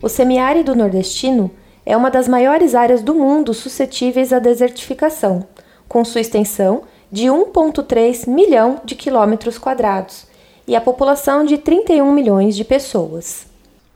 O 0.00 0.08
semiárido 0.08 0.76
nordestino 0.76 1.50
é 1.84 1.96
uma 1.96 2.12
das 2.12 2.28
maiores 2.28 2.76
áreas 2.76 3.02
do 3.02 3.16
mundo 3.16 3.52
suscetíveis 3.52 4.32
à 4.32 4.38
desertificação, 4.38 5.48
com 5.88 6.04
sua 6.04 6.20
extensão 6.20 6.82
de 7.10 7.24
1,3 7.24 8.28
milhão 8.28 8.80
de 8.84 8.94
quilômetros 8.94 9.58
quadrados 9.58 10.24
e 10.64 10.76
a 10.76 10.80
população 10.80 11.44
de 11.44 11.58
31 11.58 12.12
milhões 12.12 12.54
de 12.54 12.62
pessoas. 12.62 13.48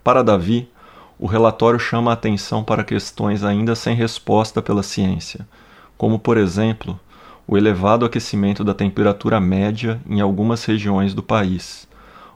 Para 0.02 0.24
Davi, 0.24 0.68
o 1.16 1.26
relatório 1.26 1.78
chama 1.78 2.10
a 2.10 2.14
atenção 2.14 2.64
para 2.64 2.82
questões 2.82 3.44
ainda 3.44 3.76
sem 3.76 3.94
resposta 3.94 4.60
pela 4.60 4.82
ciência, 4.82 5.46
como, 5.96 6.18
por 6.18 6.36
exemplo, 6.36 6.98
o 7.46 7.56
elevado 7.56 8.04
aquecimento 8.04 8.64
da 8.64 8.74
temperatura 8.74 9.40
média 9.40 10.00
em 10.08 10.20
algumas 10.20 10.64
regiões 10.64 11.14
do 11.14 11.22
país, 11.22 11.88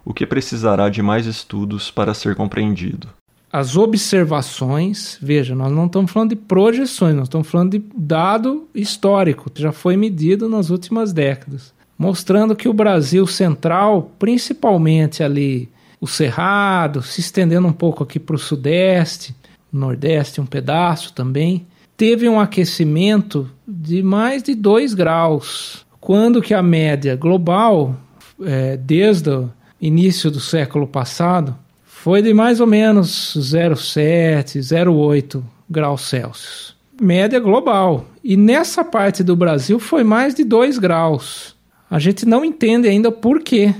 o 0.04 0.12
que 0.12 0.26
precisará 0.26 0.88
de 0.88 1.02
mais 1.02 1.26
estudos 1.26 1.90
para 1.90 2.14
ser 2.14 2.34
compreendido. 2.34 3.08
As 3.52 3.76
observações, 3.76 5.18
veja, 5.22 5.54
nós 5.54 5.72
não 5.72 5.86
estamos 5.86 6.10
falando 6.10 6.30
de 6.30 6.36
projeções, 6.36 7.14
nós 7.14 7.26
estamos 7.26 7.48
falando 7.48 7.78
de 7.78 7.84
dado 7.96 8.68
histórico, 8.74 9.50
que 9.50 9.62
já 9.62 9.72
foi 9.72 9.96
medido 9.96 10.48
nas 10.48 10.68
últimas 10.68 11.12
décadas, 11.12 11.72
mostrando 11.98 12.56
que 12.56 12.68
o 12.68 12.74
Brasil 12.74 13.26
central, 13.26 14.10
principalmente 14.18 15.22
ali 15.22 15.68
o 16.00 16.06
Cerrado, 16.06 17.02
se 17.02 17.20
estendendo 17.20 17.66
um 17.66 17.72
pouco 17.72 18.02
aqui 18.02 18.18
para 18.18 18.36
o 18.36 18.38
Sudeste, 18.38 19.34
Nordeste 19.72 20.40
um 20.40 20.46
pedaço 20.46 21.12
também, 21.12 21.66
teve 21.96 22.28
um 22.28 22.38
aquecimento 22.38 23.50
de 23.66 24.02
mais 24.02 24.42
de 24.42 24.54
2 24.54 24.94
graus, 24.94 25.86
quando 26.00 26.42
que 26.42 26.54
a 26.54 26.62
média 26.62 27.16
global, 27.16 27.96
é, 28.42 28.76
desde 28.76 29.30
o 29.30 29.50
início 29.80 30.30
do 30.30 30.40
século 30.40 30.86
passado, 30.86 31.56
foi 31.84 32.22
de 32.22 32.32
mais 32.32 32.60
ou 32.60 32.66
menos 32.66 33.36
0,7, 33.36 34.58
0,8 34.58 35.42
graus 35.68 36.02
Celsius. 36.02 36.76
Média 37.00 37.40
global. 37.40 38.06
E 38.22 38.36
nessa 38.36 38.84
parte 38.84 39.22
do 39.22 39.34
Brasil 39.34 39.78
foi 39.78 40.04
mais 40.04 40.34
de 40.34 40.44
2 40.44 40.78
graus. 40.78 41.56
A 41.90 41.98
gente 41.98 42.26
não 42.26 42.44
entende 42.44 42.88
ainda 42.88 43.10
por 43.10 43.40
quê. 43.40 43.74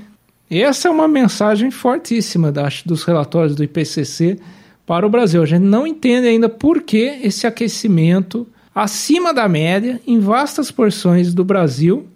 Essa 0.51 0.89
é 0.89 0.91
uma 0.91 1.09
mensagem 1.09 1.71
fortíssima 1.71 2.53
acho, 2.65 2.87
dos 2.87 3.05
relatórios 3.05 3.55
do 3.55 3.65
IPCC 3.65 4.39
para 4.87 5.07
o 5.07 5.11
Brasil. 5.11 5.43
A 5.43 5.47
gente 5.47 5.65
não 5.65 5.87
entende 5.87 6.29
ainda 6.29 6.49
por 6.49 6.83
que 6.83 7.19
esse 7.23 7.47
aquecimento 7.47 8.47
acima 8.75 9.35
da 9.35 9.49
média 9.49 10.01
em 10.07 10.21
vastas 10.21 10.71
porções 10.71 11.35
do 11.35 11.45
Brasil. 11.45 12.07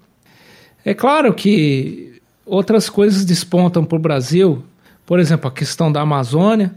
É 0.84 0.94
claro 0.94 1.34
que 1.34 2.20
outras 2.46 2.88
coisas 2.88 3.24
despontam 3.24 3.84
para 3.84 3.96
o 3.96 4.00
Brasil, 4.00 4.62
por 5.04 5.18
exemplo, 5.18 5.48
a 5.48 5.52
questão 5.52 5.90
da 5.90 6.02
Amazônia, 6.02 6.74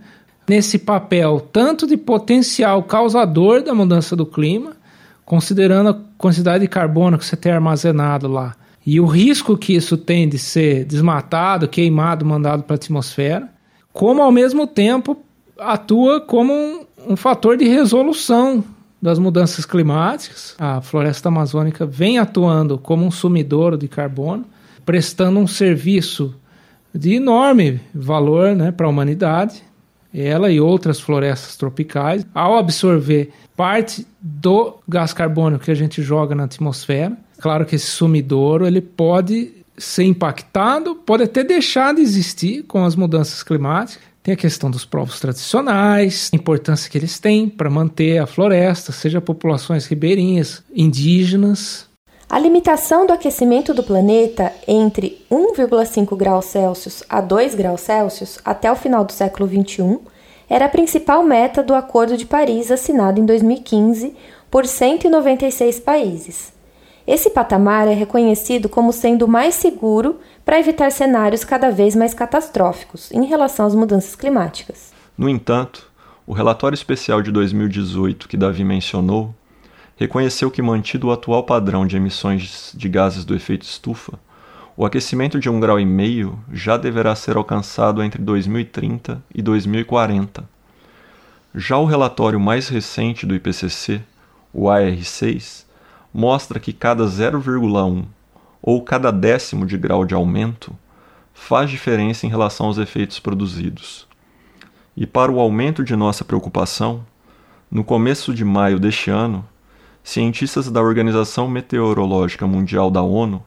nesse 0.48 0.80
papel 0.80 1.40
tanto 1.40 1.86
de 1.86 1.96
potencial 1.96 2.82
causador 2.84 3.62
da 3.62 3.74
mudança 3.74 4.16
do 4.16 4.26
clima, 4.26 4.74
considerando 5.26 5.90
a 5.90 6.00
quantidade 6.18 6.62
de 6.62 6.68
carbono 6.68 7.18
que 7.18 7.26
você 7.26 7.36
tem 7.36 7.52
armazenado 7.52 8.28
lá, 8.28 8.56
e 8.86 9.00
o 9.00 9.06
risco 9.06 9.58
que 9.58 9.74
isso 9.74 9.96
tem 9.96 10.28
de 10.28 10.38
ser 10.38 10.84
desmatado, 10.84 11.68
queimado, 11.68 12.26
mandado 12.26 12.64
para 12.64 12.74
a 12.74 12.76
atmosfera, 12.76 13.50
como 13.94 14.22
ao 14.22 14.32
mesmo 14.32 14.68
tempo 14.68 15.18
atua 15.66 16.22
como 16.22 16.54
um, 16.54 16.86
um 17.10 17.16
fator 17.16 17.58
de 17.58 17.66
resolução 17.66 18.64
das 19.02 19.20
mudanças 19.20 19.66
climáticas. 19.66 20.56
A 20.58 20.82
floresta 20.82 21.30
amazônica 21.30 21.86
vem 21.86 22.20
atuando 22.20 22.78
como 22.78 23.06
um 23.06 23.12
sumidouro 23.12 23.78
de 23.78 23.88
carbono, 23.88 24.46
prestando 24.86 25.40
um 25.40 25.48
serviço 25.48 26.36
de 26.94 27.16
enorme 27.16 27.82
valor 27.94 28.56
né, 28.56 28.72
para 28.72 28.86
a 28.86 28.90
humanidade, 28.90 29.64
ela 30.14 30.52
e 30.52 30.62
outras 30.62 31.00
florestas 31.00 31.58
tropicais, 31.58 32.26
ao 32.36 32.56
absorver 32.56 33.32
parte 33.58 34.06
do 34.22 34.78
gás 34.88 35.12
carbônico 35.12 35.66
que 35.66 35.72
a 35.72 35.76
gente 35.76 36.02
joga 36.02 36.36
na 36.36 36.44
atmosfera. 36.44 37.18
Claro 37.40 37.66
que 37.66 37.76
esse 37.76 37.88
sumidouro 37.88 38.66
ele 38.66 38.80
pode 38.80 39.52
ser 39.78 40.04
impactado, 40.04 40.96
pode 40.96 41.24
até 41.24 41.44
deixar 41.44 41.96
de 41.96 42.02
existir 42.02 42.64
com 42.64 42.86
as 42.86 42.96
mudanças 42.96 43.42
climáticas, 43.42 44.13
tem 44.24 44.34
a 44.34 44.38
questão 44.38 44.72
dos 44.72 44.86
povos 44.86 45.20
tradicionais, 45.20 46.32
a 46.32 46.36
importância 46.36 46.90
que 46.90 46.98
eles 46.98 47.20
têm 47.20 47.50
para 47.50 47.70
manter 47.70 48.20
a 48.20 48.26
floresta, 48.26 48.94
seja 48.94 49.20
populações 49.20 49.86
ribeirinhas, 49.86 50.64
indígenas. 50.74 51.90
A 52.30 52.40
limitação 52.40 53.06
do 53.06 53.12
aquecimento 53.12 53.74
do 53.74 53.84
planeta 53.84 54.54
entre 54.66 55.24
1,5 55.30 56.16
graus 56.16 56.46
Celsius 56.46 57.04
a 57.10 57.20
2 57.20 57.54
graus 57.54 57.82
Celsius 57.82 58.40
até 58.46 58.72
o 58.72 58.76
final 58.78 59.04
do 59.04 59.12
século 59.12 59.48
XXI 59.48 60.00
era 60.50 60.66
a 60.66 60.70
principal 60.70 61.22
meta 61.22 61.62
do 61.62 61.76
Acordo 61.76 62.16
de 62.16 62.26
Paris 62.26 62.72
assinado 62.72 63.20
em 63.20 63.26
2015 63.26 64.16
por 64.50 64.66
196 64.66 65.82
países. 65.82 66.54
Esse 67.06 67.30
patamar 67.30 67.88
é 67.90 67.94
reconhecido 67.94 68.70
como 68.70 68.94
sendo 68.94 69.28
mais 69.28 69.56
seguro 69.56 70.20
para 70.46 70.60
evitar 70.60 70.92
cenários 70.92 71.44
cada 71.44 71.72
vez 71.72 71.96
mais 71.96 72.14
catastróficos 72.14 73.12
em 73.12 73.26
relação 73.26 73.66
às 73.66 73.76
mudanças 73.76 74.16
climáticas. 74.16 74.92
No 75.18 75.30
entanto, 75.30 75.92
o 76.26 76.34
relatório 76.34 76.76
especial 76.76 77.22
de 77.22 77.32
2018 77.32 78.28
que 78.28 78.38
Davi 78.38 78.64
mencionou 78.64 79.34
reconheceu 79.96 80.50
que, 80.50 80.62
mantido 80.62 81.08
o 81.08 81.12
atual 81.12 81.44
padrão 81.44 81.86
de 81.86 81.96
emissões 81.96 82.72
de 82.76 82.90
gases 82.90 83.24
do 83.24 83.36
efeito 83.36 83.64
estufa, 83.64 84.20
o 84.76 84.86
aquecimento 84.86 85.40
de 85.40 85.50
um 85.50 85.60
grau 85.60 85.80
e 85.80 85.86
meio 85.86 86.40
já 86.52 86.78
deverá 86.78 87.16
ser 87.16 87.38
alcançado 87.38 88.02
entre 88.02 88.22
2030 88.22 89.24
e 89.34 89.42
2040. 89.42 90.44
Já 91.54 91.78
o 91.78 91.86
relatório 91.86 92.40
mais 92.40 92.68
recente 92.70 93.26
do 93.26 93.36
IPCC, 93.36 94.02
o 94.52 94.64
AR6, 94.64 95.66
mostra 96.12 96.60
que 96.60 96.74
cada 96.74 97.06
0,1 97.06 98.06
ou 98.66 98.82
cada 98.82 99.12
décimo 99.12 99.66
de 99.66 99.78
grau 99.78 100.06
de 100.06 100.16
aumento 100.16 100.74
faz 101.34 101.70
diferença 101.70 102.26
em 102.26 102.30
relação 102.30 102.68
aos 102.68 102.78
efeitos 102.78 103.20
produzidos. 103.20 104.08
E 104.96 105.06
para 105.06 105.30
o 105.30 105.40
aumento 105.42 105.84
de 105.84 105.98
nossa 105.98 106.24
preocupação, 106.24 107.06
no 107.70 107.84
começo 107.84 108.34
de 108.34 108.46
maio 108.46 108.80
deste 108.80 109.12
ano, 109.12 109.46
cientistas 110.02 110.72
da 110.72 110.82
Organização 110.82 111.50
Meteorológica 111.50 112.48
Mundial 112.48 112.90
da 112.90 113.02
ONU 113.02 113.44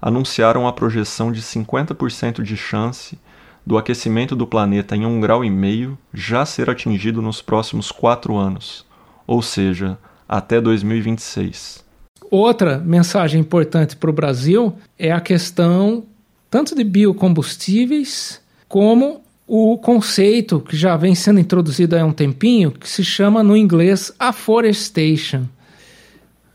anunciaram 0.00 0.68
a 0.68 0.72
projeção 0.72 1.32
de 1.32 1.42
50% 1.42 2.42
de 2.42 2.56
chance 2.56 3.18
do 3.66 3.76
aquecimento 3.76 4.36
do 4.36 4.46
planeta 4.46 4.94
em 4.94 5.04
um 5.04 5.20
grau 5.20 5.44
e 5.44 5.50
meio 5.50 5.98
já 6.14 6.46
ser 6.46 6.70
atingido 6.70 7.20
nos 7.20 7.42
próximos 7.42 7.90
quatro 7.90 8.36
anos, 8.36 8.86
ou 9.26 9.42
seja, 9.42 9.98
até 10.28 10.60
2026. 10.60 11.84
Outra 12.32 12.78
mensagem 12.78 13.42
importante 13.42 13.94
para 13.94 14.08
o 14.08 14.12
Brasil 14.12 14.74
é 14.98 15.12
a 15.12 15.20
questão 15.20 16.04
tanto 16.48 16.74
de 16.74 16.82
biocombustíveis 16.82 18.40
como 18.66 19.20
o 19.46 19.76
conceito 19.76 20.58
que 20.58 20.74
já 20.74 20.96
vem 20.96 21.14
sendo 21.14 21.40
introduzido 21.40 21.94
há 21.94 22.02
um 22.02 22.10
tempinho, 22.10 22.70
que 22.70 22.88
se 22.88 23.04
chama 23.04 23.42
no 23.42 23.54
inglês 23.54 24.10
afforestation. 24.18 25.44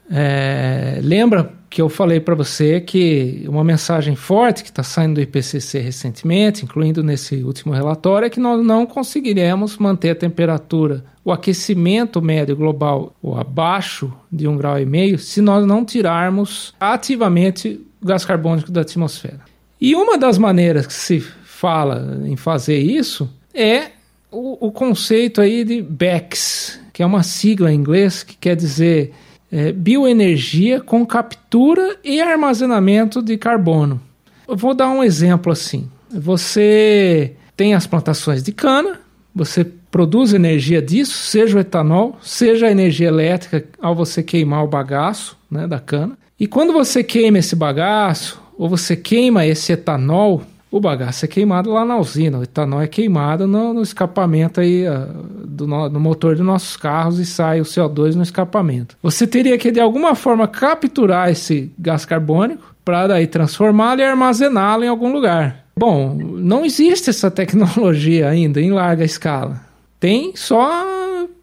É, 0.10 1.00
lembra 1.04 1.54
que 1.69 1.82
eu 1.82 1.89
falei 1.89 2.19
para 2.19 2.34
você 2.34 2.80
que 2.80 3.45
uma 3.47 3.63
mensagem 3.63 4.15
forte 4.15 4.63
que 4.63 4.69
está 4.69 4.84
saindo 4.84 5.15
do 5.15 5.21
IPCC 5.21 5.80
recentemente, 5.80 6.63
incluindo 6.63 7.03
nesse 7.03 7.43
último 7.43 7.73
relatório, 7.73 8.25
é 8.25 8.30
que 8.30 8.39
nós 8.39 8.65
não 8.65 8.86
conseguiremos 8.86 9.77
manter 9.77 10.12
a 10.12 10.15
temperatura, 10.15 11.03
o 11.25 11.32
aquecimento 11.32 12.21
médio 12.21 12.56
global 12.56 13.13
ou 13.21 13.38
abaixo 13.38 14.12
de 14.32 14.47
um 14.47 14.58
grau 14.58 14.80
e 14.80 14.86
meio, 14.86 15.19
se 15.19 15.41
nós 15.41 15.65
não 15.65 15.84
tirarmos 15.84 16.73
ativamente 16.80 17.82
o 18.01 18.06
gás 18.06 18.23
carbônico 18.23 18.71
da 18.71 18.82
atmosfera. 18.82 19.41
E 19.80 19.93
uma 19.93 20.17
das 20.17 20.38
maneiras 20.38 20.88
que 20.88 20.93
se 20.93 21.19
fala 21.19 22.21
em 22.25 22.36
fazer 22.36 22.80
isso 22.80 23.30
é 23.53 23.91
o, 24.32 24.67
o 24.67 24.71
conceito 24.71 25.41
aí 25.41 25.63
de 25.63 25.82
BECS, 25.82 26.80
que 26.93 27.03
é 27.03 27.06
uma 27.06 27.23
sigla 27.23 27.71
em 27.71 27.75
inglês 27.75 28.23
que 28.23 28.36
quer 28.38 28.56
dizer 28.56 29.13
é, 29.51 29.71
bioenergia 29.71 30.79
com 30.81 31.05
captura 31.05 31.97
e 32.03 32.21
armazenamento 32.21 33.21
de 33.21 33.38
carbono. 33.38 34.01
Eu 34.47 34.55
vou 34.55 34.73
dar 34.73 34.89
um 34.89 35.03
exemplo 35.03 35.51
assim. 35.51 35.89
Você 36.10 37.33
tem 37.55 37.73
as 37.73 37.88
plantações 37.88 38.43
de 38.43 38.51
cana, 38.51 38.99
você 39.33 39.65
produz 39.91 40.33
energia 40.33 40.81
disso, 40.81 41.13
seja 41.13 41.57
o 41.57 41.60
etanol, 41.60 42.17
seja 42.21 42.67
a 42.67 42.71
energia 42.71 43.07
elétrica 43.07 43.65
ao 43.81 43.95
você 43.95 44.21
queimar 44.21 44.63
o 44.63 44.67
bagaço 44.67 45.38
né, 45.49 45.67
da 45.67 45.79
cana. 45.79 46.17
E 46.39 46.45
quando 46.47 46.71
você 46.71 47.03
queima 47.03 47.39
esse 47.39 47.55
bagaço, 47.55 48.41
ou 48.57 48.69
você 48.69 48.95
queima 48.95 49.45
esse 49.45 49.71
etanol, 49.71 50.43
o 50.69 50.80
bagaço 50.80 51.25
é 51.25 51.27
queimado 51.27 51.71
lá 51.71 51.86
na 51.86 51.97
usina, 51.97 52.39
o 52.39 52.43
etanol 52.43 52.82
é 52.82 52.88
queimado 52.88 53.47
no, 53.47 53.73
no 53.73 53.82
escapamento 53.82 54.60
aí, 54.60 54.86
uh, 54.88 55.08
do 55.45 55.65
no, 55.65 55.89
no, 55.89 55.99
motor 55.99 56.36
dos 56.36 56.45
nossos 56.45 56.75
carros 56.75 57.19
e 57.19 57.25
sai 57.25 57.62
o 57.62 57.63
CO2 57.63 58.15
no 58.15 58.23
escapamento. 58.23 58.97
Você 59.01 59.25
teria 59.25 59.58
que 59.58 59.71
de 59.71 59.80
alguma 59.80 60.13
forma 60.13 60.47
capturar 60.47 61.30
esse 61.30 61.71
gás 61.80 62.06
carbônico 62.06 62.75
para 62.84 63.08
daí 63.08 63.27
transformá-lo 63.27 64.01
e 64.01 64.03
armazená-lo 64.03 64.84
em 64.84 64.88
algum 64.88 65.12
lugar. 65.12 65.65
Bom, 65.77 66.15
não 66.15 66.65
existe 66.65 67.10
essa 67.10 67.30
tecnologia 67.32 68.27
ainda 68.27 68.60
em 68.60 68.71
larga 68.71 69.06
escala. 69.06 69.62
Tem 69.99 70.34
só 70.36 70.86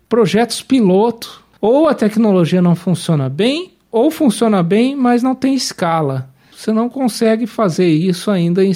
projetos 0.08 0.62
piloto. 0.62 1.42
Ou 1.60 1.88
a 1.88 1.94
tecnologia 1.94 2.60
não 2.60 2.74
funciona 2.74 3.28
bem, 3.28 3.72
ou 3.90 4.10
funciona 4.10 4.62
bem, 4.62 4.94
mas 4.94 5.22
não 5.22 5.34
tem 5.34 5.54
escala. 5.54 6.28
Você 6.54 6.72
não 6.72 6.88
consegue 6.90 7.46
fazer 7.46 7.88
isso 7.88 8.30
ainda 8.30 8.62
em, 8.62 8.72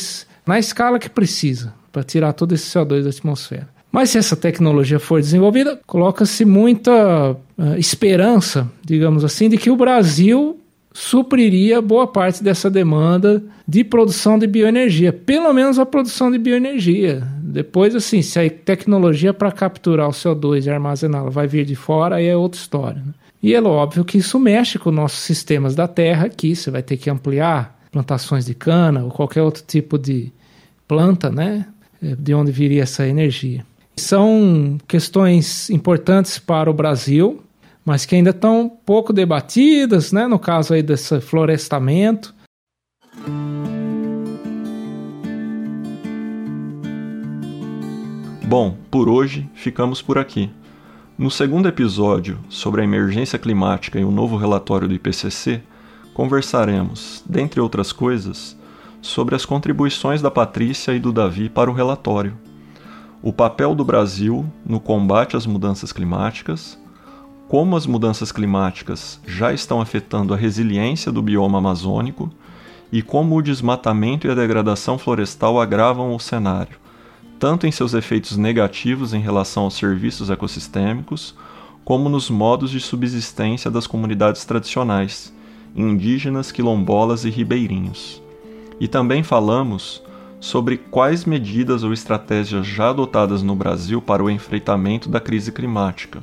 na 0.49 0.59
escala 0.59 0.99
que 0.99 1.11
precisa 1.11 1.75
para 1.93 2.03
tirar 2.03 2.33
todo 2.33 2.55
esse 2.55 2.67
CO2 2.67 3.03
da 3.03 3.11
atmosfera. 3.11 3.69
Mas 3.93 4.11
se 4.11 4.19
essa 4.19 4.35
tecnologia 4.35 4.99
for 4.99 5.21
desenvolvida, 5.21 5.79
coloca-se 5.87 6.45
muita 6.45 7.33
uh, 7.33 7.37
esperança, 7.79 8.71
digamos 8.85 9.25
assim, 9.25 9.49
de 9.49 9.57
que 9.57 9.71
o 9.71 9.77
Brasil 9.77 10.59
supriria 10.93 11.81
boa 11.81 12.07
parte 12.07 12.43
dessa 12.43 12.71
demanda 12.71 13.43
de 13.67 13.85
produção 13.85 14.39
de 14.39 14.47
bioenergia, 14.47 15.13
pelo 15.13 15.53
menos 15.53 15.79
a 15.79 15.87
produção 15.87 16.31
de 16.31 16.39
bioenergia. 16.39 17.27
Depois, 17.43 17.95
assim, 17.95 18.21
se 18.21 18.39
a 18.39 18.51
tecnologia 18.51 19.33
para 19.33 19.53
capturar 19.53 20.09
o 20.09 20.13
CO2 20.13 20.67
e 20.67 20.71
armazená-lo 20.71 21.31
vai 21.31 21.47
vir 21.47 21.65
de 21.65 21.77
fora, 21.77 22.17
aí 22.17 22.27
é 22.27 22.37
outra 22.37 22.61
história. 22.61 23.03
Né? 23.05 23.13
E 23.43 23.55
é 23.55 23.63
óbvio 23.63 24.05
que 24.05 24.19
isso 24.19 24.39
mexe 24.39 24.79
com 24.79 24.91
nossos 24.91 25.21
sistemas 25.21 25.75
da 25.75 25.87
Terra 25.87 26.27
aqui, 26.27 26.57
você 26.57 26.71
vai 26.71 26.83
ter 26.83 26.97
que 26.97 27.09
ampliar 27.09 27.79
plantações 27.91 28.45
de 28.45 28.55
cana 28.55 29.05
ou 29.05 29.11
qualquer 29.11 29.43
outro 29.43 29.63
tipo 29.67 29.99
de 29.99 30.33
planta, 30.89 31.31
né? 31.31 31.67
É, 32.03 32.17
de 32.17 32.35
onde 32.35 32.51
viria 32.51 32.83
essa 32.83 33.07
energia. 33.07 33.65
São 33.97 34.79
questões 34.89 35.69
importantes 35.69 36.39
para 36.39 36.71
o 36.71 36.75
Brasil, 36.75 37.43
mas 37.85 38.05
que 38.05 38.15
ainda 38.15 38.31
estão 38.31 38.71
pouco 38.87 39.13
debatidas, 39.13 40.13
né? 40.13 40.27
No 40.27 40.39
caso 40.39 40.75
aí 40.75 40.83
desse 40.83 41.21
florestamento. 41.21 42.35
Bom, 48.47 48.77
por 48.91 49.09
hoje 49.09 49.47
ficamos 49.55 50.01
por 50.01 50.17
aqui. 50.17 50.51
No 51.19 51.31
segundo 51.31 51.69
episódio 51.69 52.39
sobre 52.49 52.81
a 52.81 52.85
emergência 52.85 53.39
climática 53.39 53.99
e 53.99 54.05
o 54.05 54.11
novo 54.11 54.37
relatório 54.37 54.89
do 54.89 54.95
IPCC, 54.95 55.61
conversaremos, 56.15 57.23
dentre 57.29 57.61
outras 57.61 57.93
coisas, 57.93 58.58
sobre 59.09 59.35
as 59.35 59.47
contribuições 59.47 60.21
da 60.21 60.31
Patrícia 60.31 60.93
e 60.93 60.99
do 60.99 61.11
Davi 61.11 61.49
para 61.49 61.71
o 61.71 61.75
relatório, 61.75 62.37
o 63.23 63.33
papel 63.33 63.75
do 63.75 63.83
Brasil 63.83 64.45
no 64.65 64.79
combate 64.79 65.35
às 65.35 65.47
mudanças 65.47 65.93
climáticas, 65.93 66.79
como 67.49 67.75
as 67.75 67.87
mudanças 67.87 68.31
climáticas 68.31 69.19
já 69.27 69.51
estão 69.51 69.81
afetando 69.81 70.35
a 70.35 70.37
resiliência 70.37 71.11
do 71.11 71.23
bioma 71.23 71.57
amazônico 71.57 72.31
e 72.93 73.01
como 73.01 73.35
o 73.35 73.43
desmatamento 73.43 74.27
e 74.27 74.31
a 74.31 74.35
degradação 74.35 74.99
florestal 74.99 75.59
agravam 75.59 76.15
o 76.15 76.21
cenário, 76.21 76.79
tanto 77.39 77.67
em 77.67 77.73
seus 77.73 77.95
efeitos 77.95 78.37
negativos 78.37 79.15
em 79.15 79.21
relação 79.21 79.65
aos 79.65 79.75
serviços 79.75 80.29
ecossistêmicos, 80.29 81.35
como 81.83 82.11
nos 82.11 82.29
modos 82.29 82.71
de 82.71 82.79
subsistência 82.79 83.71
das 83.71 83.87
comunidades 83.87 84.45
tradicionais 84.45 85.33
indígenas, 85.75 86.53
quilombolas 86.53 87.25
e 87.25 87.31
ribeirinhos. 87.31 88.28
E 88.81 88.87
também 88.87 89.23
falamos 89.23 90.03
sobre 90.41 90.77
quais 90.77 91.25
medidas 91.25 91.83
ou 91.83 91.93
estratégias 91.93 92.67
já 92.67 92.91
adotadas 92.91 93.43
no 93.43 93.55
Brasil 93.55 94.01
para 94.01 94.23
o 94.23 94.31
enfrentamento 94.31 95.09
da 95.09 95.21
crise 95.21 95.51
climática. 95.51 96.23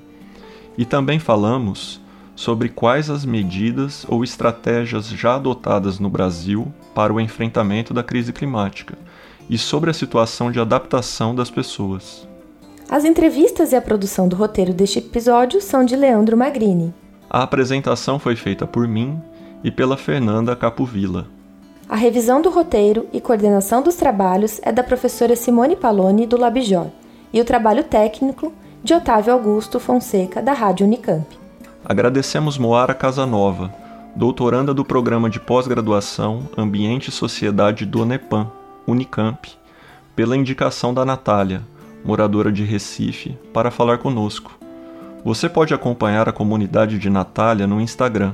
E 0.77 0.85
também 0.85 1.19
falamos 1.19 2.01
sobre 2.35 2.69
quais 2.69 3.09
as 3.09 3.25
medidas 3.25 4.05
ou 4.09 4.23
estratégias 4.23 5.07
já 5.07 5.35
adotadas 5.35 5.99
no 5.99 6.09
Brasil 6.09 6.71
para 6.93 7.13
o 7.13 7.19
enfrentamento 7.19 7.93
da 7.93 8.03
crise 8.03 8.33
climática 8.33 8.97
e 9.49 9.57
sobre 9.57 9.89
a 9.89 9.93
situação 9.93 10.51
de 10.51 10.59
adaptação 10.59 11.35
das 11.35 11.49
pessoas. 11.49 12.27
As 12.89 13.05
entrevistas 13.05 13.71
e 13.71 13.75
a 13.75 13.81
produção 13.81 14.27
do 14.27 14.35
roteiro 14.35 14.73
deste 14.73 14.99
episódio 14.99 15.61
são 15.61 15.85
de 15.85 15.95
Leandro 15.95 16.37
Magrini. 16.37 16.93
A 17.29 17.43
apresentação 17.43 18.19
foi 18.19 18.35
feita 18.35 18.67
por 18.67 18.87
mim, 18.87 19.19
e 19.65 19.71
pela 19.71 19.97
Fernanda 19.97 20.55
Capovilla. 20.55 21.25
A 21.87 21.95
revisão 21.95 22.41
do 22.41 22.49
roteiro 22.49 23.05
e 23.13 23.21
coordenação 23.21 23.83
dos 23.83 23.95
trabalhos 23.95 24.59
é 24.63 24.71
da 24.71 24.83
professora 24.83 25.35
Simone 25.35 25.75
Paloni, 25.75 26.25
do 26.25 26.35
Labjor, 26.35 26.87
e 27.31 27.39
o 27.39 27.45
trabalho 27.45 27.83
técnico 27.83 28.51
de 28.83 28.91
Otávio 28.91 29.31
Augusto 29.31 29.79
Fonseca, 29.79 30.41
da 30.41 30.51
Rádio 30.51 30.87
Unicamp. 30.87 31.27
Agradecemos 31.85 32.57
Moara 32.57 32.95
Casanova, 32.95 33.71
doutoranda 34.15 34.73
do 34.73 34.83
programa 34.83 35.29
de 35.29 35.39
pós-graduação 35.39 36.49
Ambiente 36.57 37.09
e 37.09 37.11
Sociedade 37.11 37.85
do 37.85 38.03
NEPAM, 38.03 38.51
Unicamp, 38.87 39.47
pela 40.15 40.35
indicação 40.35 40.91
da 40.91 41.05
Natália, 41.05 41.61
moradora 42.03 42.51
de 42.51 42.63
Recife, 42.63 43.37
para 43.53 43.69
falar 43.69 43.99
conosco. 43.99 44.57
Você 45.23 45.47
pode 45.47 45.71
acompanhar 45.71 46.27
a 46.27 46.33
comunidade 46.33 46.97
de 46.97 47.11
Natália 47.11 47.67
no 47.67 47.79
Instagram, 47.79 48.33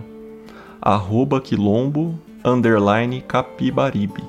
arroba 0.81 1.41
quilombo 1.41 2.17
underline 2.43 3.21
capibaribe 3.21 4.23